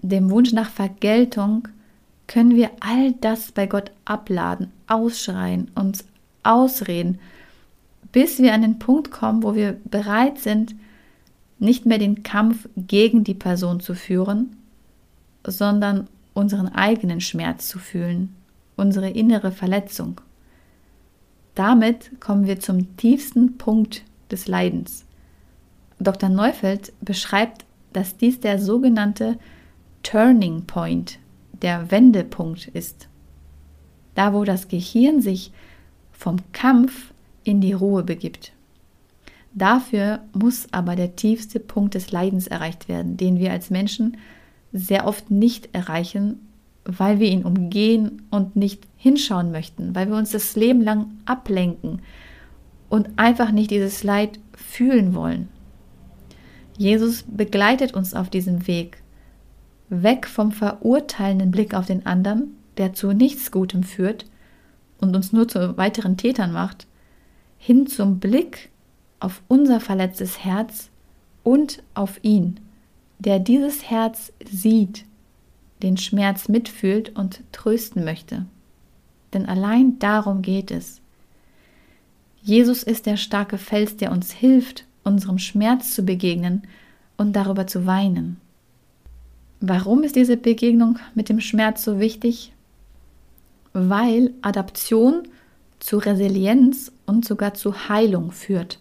dem 0.00 0.30
Wunsch 0.30 0.54
nach 0.54 0.70
Vergeltung, 0.70 1.68
können 2.26 2.56
wir 2.56 2.70
all 2.80 3.12
das 3.20 3.52
bei 3.52 3.66
Gott 3.66 3.90
abladen, 4.06 4.72
ausschreien, 4.86 5.70
uns 5.74 6.06
ausreden, 6.42 7.18
bis 8.10 8.38
wir 8.38 8.54
an 8.54 8.62
den 8.62 8.78
Punkt 8.78 9.10
kommen, 9.10 9.42
wo 9.42 9.54
wir 9.54 9.78
bereit 9.84 10.38
sind, 10.38 10.74
nicht 11.58 11.84
mehr 11.84 11.98
den 11.98 12.22
Kampf 12.22 12.70
gegen 12.74 13.22
die 13.22 13.34
Person 13.34 13.80
zu 13.80 13.94
führen, 13.94 14.56
sondern 15.46 16.08
unseren 16.34 16.68
eigenen 16.68 17.20
Schmerz 17.20 17.68
zu 17.68 17.78
fühlen, 17.78 18.34
unsere 18.76 19.08
innere 19.10 19.52
Verletzung. 19.52 20.20
Damit 21.54 22.20
kommen 22.20 22.46
wir 22.46 22.60
zum 22.60 22.96
tiefsten 22.96 23.56
Punkt 23.56 24.02
des 24.30 24.46
Leidens. 24.46 25.06
Dr. 25.98 26.28
Neufeld 26.28 26.92
beschreibt, 27.00 27.64
dass 27.92 28.18
dies 28.18 28.40
der 28.40 28.58
sogenannte 28.58 29.38
Turning 30.02 30.66
Point, 30.66 31.18
der 31.62 31.90
Wendepunkt 31.90 32.68
ist. 32.68 33.08
Da, 34.14 34.34
wo 34.34 34.44
das 34.44 34.68
Gehirn 34.68 35.22
sich 35.22 35.52
vom 36.12 36.36
Kampf 36.52 37.12
in 37.44 37.60
die 37.60 37.72
Ruhe 37.72 38.02
begibt. 38.02 38.52
Dafür 39.54 40.20
muss 40.34 40.66
aber 40.72 40.96
der 40.96 41.16
tiefste 41.16 41.60
Punkt 41.60 41.94
des 41.94 42.12
Leidens 42.12 42.46
erreicht 42.46 42.88
werden, 42.88 43.16
den 43.16 43.38
wir 43.38 43.52
als 43.52 43.70
Menschen 43.70 44.18
sehr 44.76 45.06
oft 45.06 45.30
nicht 45.30 45.74
erreichen, 45.74 46.40
weil 46.84 47.18
wir 47.18 47.28
ihn 47.28 47.44
umgehen 47.44 48.22
und 48.30 48.56
nicht 48.56 48.86
hinschauen 48.96 49.50
möchten, 49.50 49.94
weil 49.94 50.08
wir 50.08 50.16
uns 50.16 50.30
das 50.30 50.54
Leben 50.54 50.82
lang 50.82 51.08
ablenken 51.24 52.00
und 52.88 53.10
einfach 53.16 53.50
nicht 53.50 53.70
dieses 53.70 54.04
Leid 54.04 54.38
fühlen 54.54 55.14
wollen. 55.14 55.48
Jesus 56.78 57.24
begleitet 57.26 57.94
uns 57.94 58.14
auf 58.14 58.30
diesem 58.30 58.66
Weg 58.66 59.02
weg 59.88 60.26
vom 60.26 60.52
verurteilenden 60.52 61.50
Blick 61.50 61.74
auf 61.74 61.86
den 61.86 62.06
anderen, 62.06 62.56
der 62.76 62.92
zu 62.92 63.12
nichts 63.12 63.50
Gutem 63.50 63.82
führt 63.82 64.26
und 65.00 65.14
uns 65.16 65.32
nur 65.32 65.48
zu 65.48 65.76
weiteren 65.76 66.16
Tätern 66.16 66.52
macht, 66.52 66.86
hin 67.58 67.86
zum 67.86 68.18
Blick 68.18 68.70
auf 69.20 69.42
unser 69.48 69.80
verletztes 69.80 70.44
Herz 70.44 70.90
und 71.42 71.82
auf 71.94 72.18
ihn, 72.22 72.60
der 73.18 73.38
dieses 73.38 73.90
Herz 73.90 74.32
sieht, 74.50 75.04
den 75.82 75.96
Schmerz 75.96 76.48
mitfühlt 76.48 77.16
und 77.16 77.40
trösten 77.52 78.04
möchte. 78.04 78.46
Denn 79.32 79.46
allein 79.46 79.98
darum 79.98 80.42
geht 80.42 80.70
es. 80.70 81.00
Jesus 82.42 82.82
ist 82.82 83.06
der 83.06 83.16
starke 83.16 83.58
Fels, 83.58 83.96
der 83.96 84.12
uns 84.12 84.32
hilft, 84.32 84.84
unserem 85.04 85.38
Schmerz 85.38 85.94
zu 85.94 86.02
begegnen 86.04 86.62
und 87.16 87.34
darüber 87.34 87.66
zu 87.66 87.86
weinen. 87.86 88.40
Warum 89.60 90.02
ist 90.02 90.16
diese 90.16 90.36
Begegnung 90.36 90.98
mit 91.14 91.28
dem 91.28 91.40
Schmerz 91.40 91.82
so 91.82 91.98
wichtig? 91.98 92.52
Weil 93.72 94.32
Adaption 94.42 95.28
zu 95.78 95.98
Resilienz 95.98 96.92
und 97.04 97.24
sogar 97.24 97.54
zu 97.54 97.88
Heilung 97.88 98.32
führt. 98.32 98.78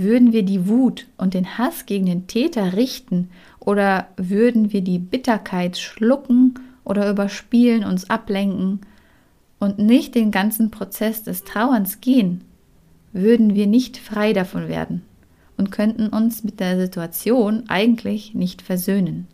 Würden 0.00 0.32
wir 0.32 0.44
die 0.44 0.68
Wut 0.68 1.08
und 1.16 1.34
den 1.34 1.58
Hass 1.58 1.84
gegen 1.84 2.06
den 2.06 2.28
Täter 2.28 2.74
richten 2.74 3.30
oder 3.58 4.06
würden 4.16 4.72
wir 4.72 4.80
die 4.80 5.00
Bitterkeit 5.00 5.76
schlucken 5.76 6.54
oder 6.84 7.10
überspielen, 7.10 7.82
uns 7.82 8.08
ablenken 8.08 8.82
und 9.58 9.80
nicht 9.80 10.14
den 10.14 10.30
ganzen 10.30 10.70
Prozess 10.70 11.24
des 11.24 11.42
Trauerns 11.42 12.00
gehen, 12.00 12.42
würden 13.12 13.56
wir 13.56 13.66
nicht 13.66 13.96
frei 13.96 14.32
davon 14.32 14.68
werden 14.68 15.02
und 15.56 15.72
könnten 15.72 16.10
uns 16.10 16.44
mit 16.44 16.60
der 16.60 16.78
Situation 16.78 17.64
eigentlich 17.66 18.34
nicht 18.34 18.62
versöhnen. 18.62 19.26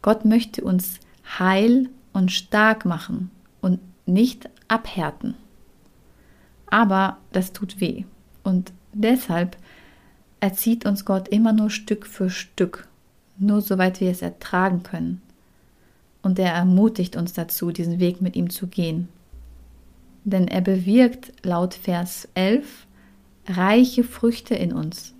Gott 0.00 0.24
möchte 0.24 0.64
uns 0.64 0.98
heil 1.38 1.90
und 2.14 2.32
stark 2.32 2.86
machen 2.86 3.30
und 3.60 3.80
nicht 4.06 4.48
abhärten. 4.66 5.34
Aber 6.64 7.18
das 7.32 7.52
tut 7.52 7.82
weh 7.82 8.04
und 8.44 8.72
deshalb 8.94 9.56
erzieht 10.40 10.86
uns 10.86 11.04
Gott 11.04 11.28
immer 11.28 11.52
nur 11.52 11.70
Stück 11.70 12.06
für 12.06 12.30
Stück, 12.30 12.88
nur 13.38 13.60
soweit 13.60 14.00
wir 14.00 14.10
es 14.10 14.22
ertragen 14.22 14.82
können. 14.82 15.22
Und 16.22 16.38
er 16.38 16.52
ermutigt 16.52 17.16
uns 17.16 17.32
dazu, 17.32 17.70
diesen 17.70 18.00
Weg 18.00 18.22
mit 18.22 18.36
ihm 18.36 18.50
zu 18.50 18.66
gehen. 18.66 19.08
Denn 20.24 20.48
er 20.48 20.62
bewirkt 20.62 21.32
laut 21.44 21.74
Vers 21.74 22.28
11 22.34 22.86
reiche 23.46 24.04
Früchte 24.04 24.54
in 24.54 24.72
uns. 24.72 25.14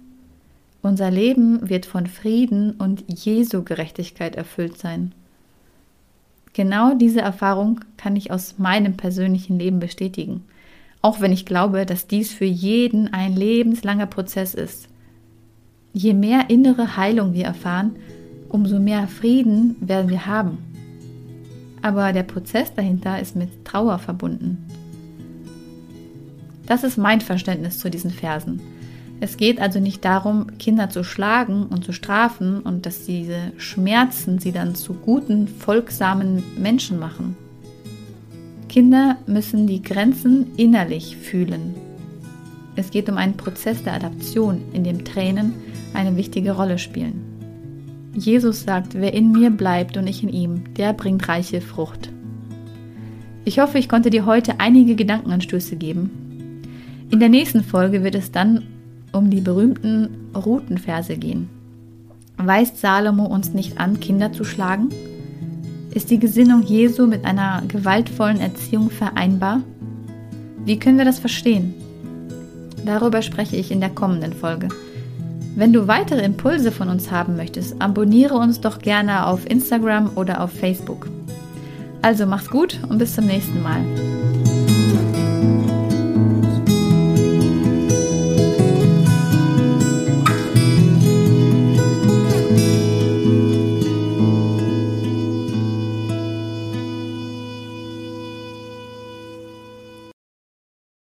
Unser 0.83 1.11
Leben 1.11 1.69
wird 1.69 1.87
von 1.87 2.07
Frieden 2.07 2.73
und 2.73 3.05
Jesu 3.09 3.63
Gerechtigkeit 3.63 4.37
erfüllt 4.37 4.79
sein. 4.79 5.13
Genau 6.53 6.95
diese 6.95 7.21
Erfahrung 7.21 7.81
kann 7.97 8.17
ich 8.17 8.31
aus 8.31 8.59
meinem 8.59 8.97
persönlichen 8.97 9.59
Leben 9.59 9.81
bestätigen, 9.81 10.45
auch 11.05 11.21
wenn 11.21 11.33
ich 11.33 11.45
glaube, 11.45 11.85
dass 11.85 12.07
dies 12.07 12.33
für 12.33 12.47
jeden 12.47 13.13
ein 13.13 13.37
lebenslanger 13.37 14.07
Prozess 14.07 14.55
ist. 14.55 14.89
Je 15.93 16.15
mehr 16.15 16.49
innere 16.49 16.97
Heilung 16.97 17.35
wir 17.35 17.45
erfahren, 17.45 17.97
umso 18.49 18.79
mehr 18.79 19.07
Frieden 19.07 19.77
werden 19.81 20.09
wir 20.09 20.25
haben. 20.25 20.57
Aber 21.83 22.15
der 22.15 22.23
Prozess 22.23 22.75
dahinter 22.75 23.21
ist 23.21 23.37
mit 23.37 23.67
Trauer 23.67 23.99
verbunden. 23.99 24.67
Das 26.65 26.85
ist 26.85 26.97
mein 26.97 27.21
Verständnis 27.21 27.79
zu 27.81 27.91
diesen 27.91 28.11
Versen. 28.11 28.63
Es 29.21 29.37
geht 29.37 29.61
also 29.61 29.81
nicht 29.81 30.07
darum, 30.07 30.57
Kinder 30.57 30.89
zu 30.89 31.05
schlagen 31.05 31.67
und 31.67 31.85
zu 31.85 31.93
strafen 31.93 32.61
und 32.61 32.87
dass 32.87 33.05
diese 33.05 33.53
Schmerzen 33.59 34.39
sie 34.39 34.53
dann 34.53 34.75
zu 34.75 34.95
guten, 34.95 35.49
folgsamen 35.49 36.43
Menschen 36.57 36.99
machen. 36.99 37.37
Kinder 38.75 39.19
müssen 39.29 39.69
die 39.69 39.83
Grenzen 39.83 40.47
innerlich 40.57 41.17
fühlen. 41.17 41.77
Es 42.75 42.91
geht 42.91 43.09
um 43.09 43.19
einen 43.19 43.37
Prozess 43.37 43.85
der 43.85 43.93
Adaption, 43.93 44.63
in 44.73 44.83
dem 44.83 45.05
Tränen 45.05 45.55
eine 45.93 46.17
wichtige 46.17 46.51
Rolle 46.51 46.79
spielen. 46.79 47.23
Jesus 48.15 48.65
sagt, 48.65 48.95
wer 48.95 49.15
in 49.15 49.31
mir 49.31 49.51
bleibt 49.51 49.97
und 49.97 50.09
ich 50.09 50.25
in 50.25 50.29
ihm, 50.29 50.75
der 50.75 50.93
bringt 50.93 51.29
reiche 51.29 51.61
Frucht. 51.61 52.11
Ich 53.45 53.61
hoffe, 53.61 53.79
ich 53.79 53.89
konnte 53.89 54.11
dir 54.11 54.27
heute 54.27 54.59
einige 54.59 54.97
Gedankenanstöße 54.97 55.77
geben, 55.77 56.11
in 57.13 57.21
der 57.21 57.29
nächsten 57.29 57.63
Folge 57.63 58.03
wird 58.03 58.17
es 58.17 58.33
dann 58.33 58.65
um 59.13 59.31
die 59.31 59.41
berühmten 59.41 60.09
Routenverse 60.35 61.17
gehen. 61.17 61.49
Weist 62.39 62.81
Salomo 62.81 63.27
uns 63.27 63.55
nicht 63.55 63.79
an, 63.79 64.01
Kinder 64.01 64.33
zu 64.33 64.43
schlagen? 64.43 64.89
Ist 65.95 66.11
die 66.11 66.19
Gesinnung 66.19 66.63
Jesu 66.63 67.07
mit 67.07 67.25
einer 67.25 67.63
gewaltvollen 67.69 68.41
Erziehung 68.41 68.91
vereinbar? 68.91 69.63
Wie 70.65 70.77
können 70.77 70.99
wir 70.99 71.05
das 71.05 71.21
verstehen? 71.21 71.73
Darüber 72.85 73.23
spreche 73.23 73.55
ich 73.55 73.71
in 73.71 73.81
der 73.81 73.91
kommenden 73.91 74.33
Folge. 74.33 74.69
Wenn 75.55 75.73
du 75.73 75.87
weitere 75.87 76.25
Impulse 76.25 76.73
von 76.73 76.89
uns 76.89 77.13
haben 77.13 77.37
möchtest, 77.37 77.81
abonniere 77.81 78.35
uns 78.35 78.61
doch 78.61 78.81
gerne 78.81 79.27
auf 79.27 79.49
Instagram 79.49 80.11
oder 80.17 80.43
auf 80.43 80.51
Facebook. 80.51 81.07
Also 82.03 82.27
mach's 82.27 82.51
gut 82.51 82.81
und 82.89 82.99
bis 82.99 83.15
zum 83.15 83.27
nächsten 83.27 83.63
Mal. 83.63 83.85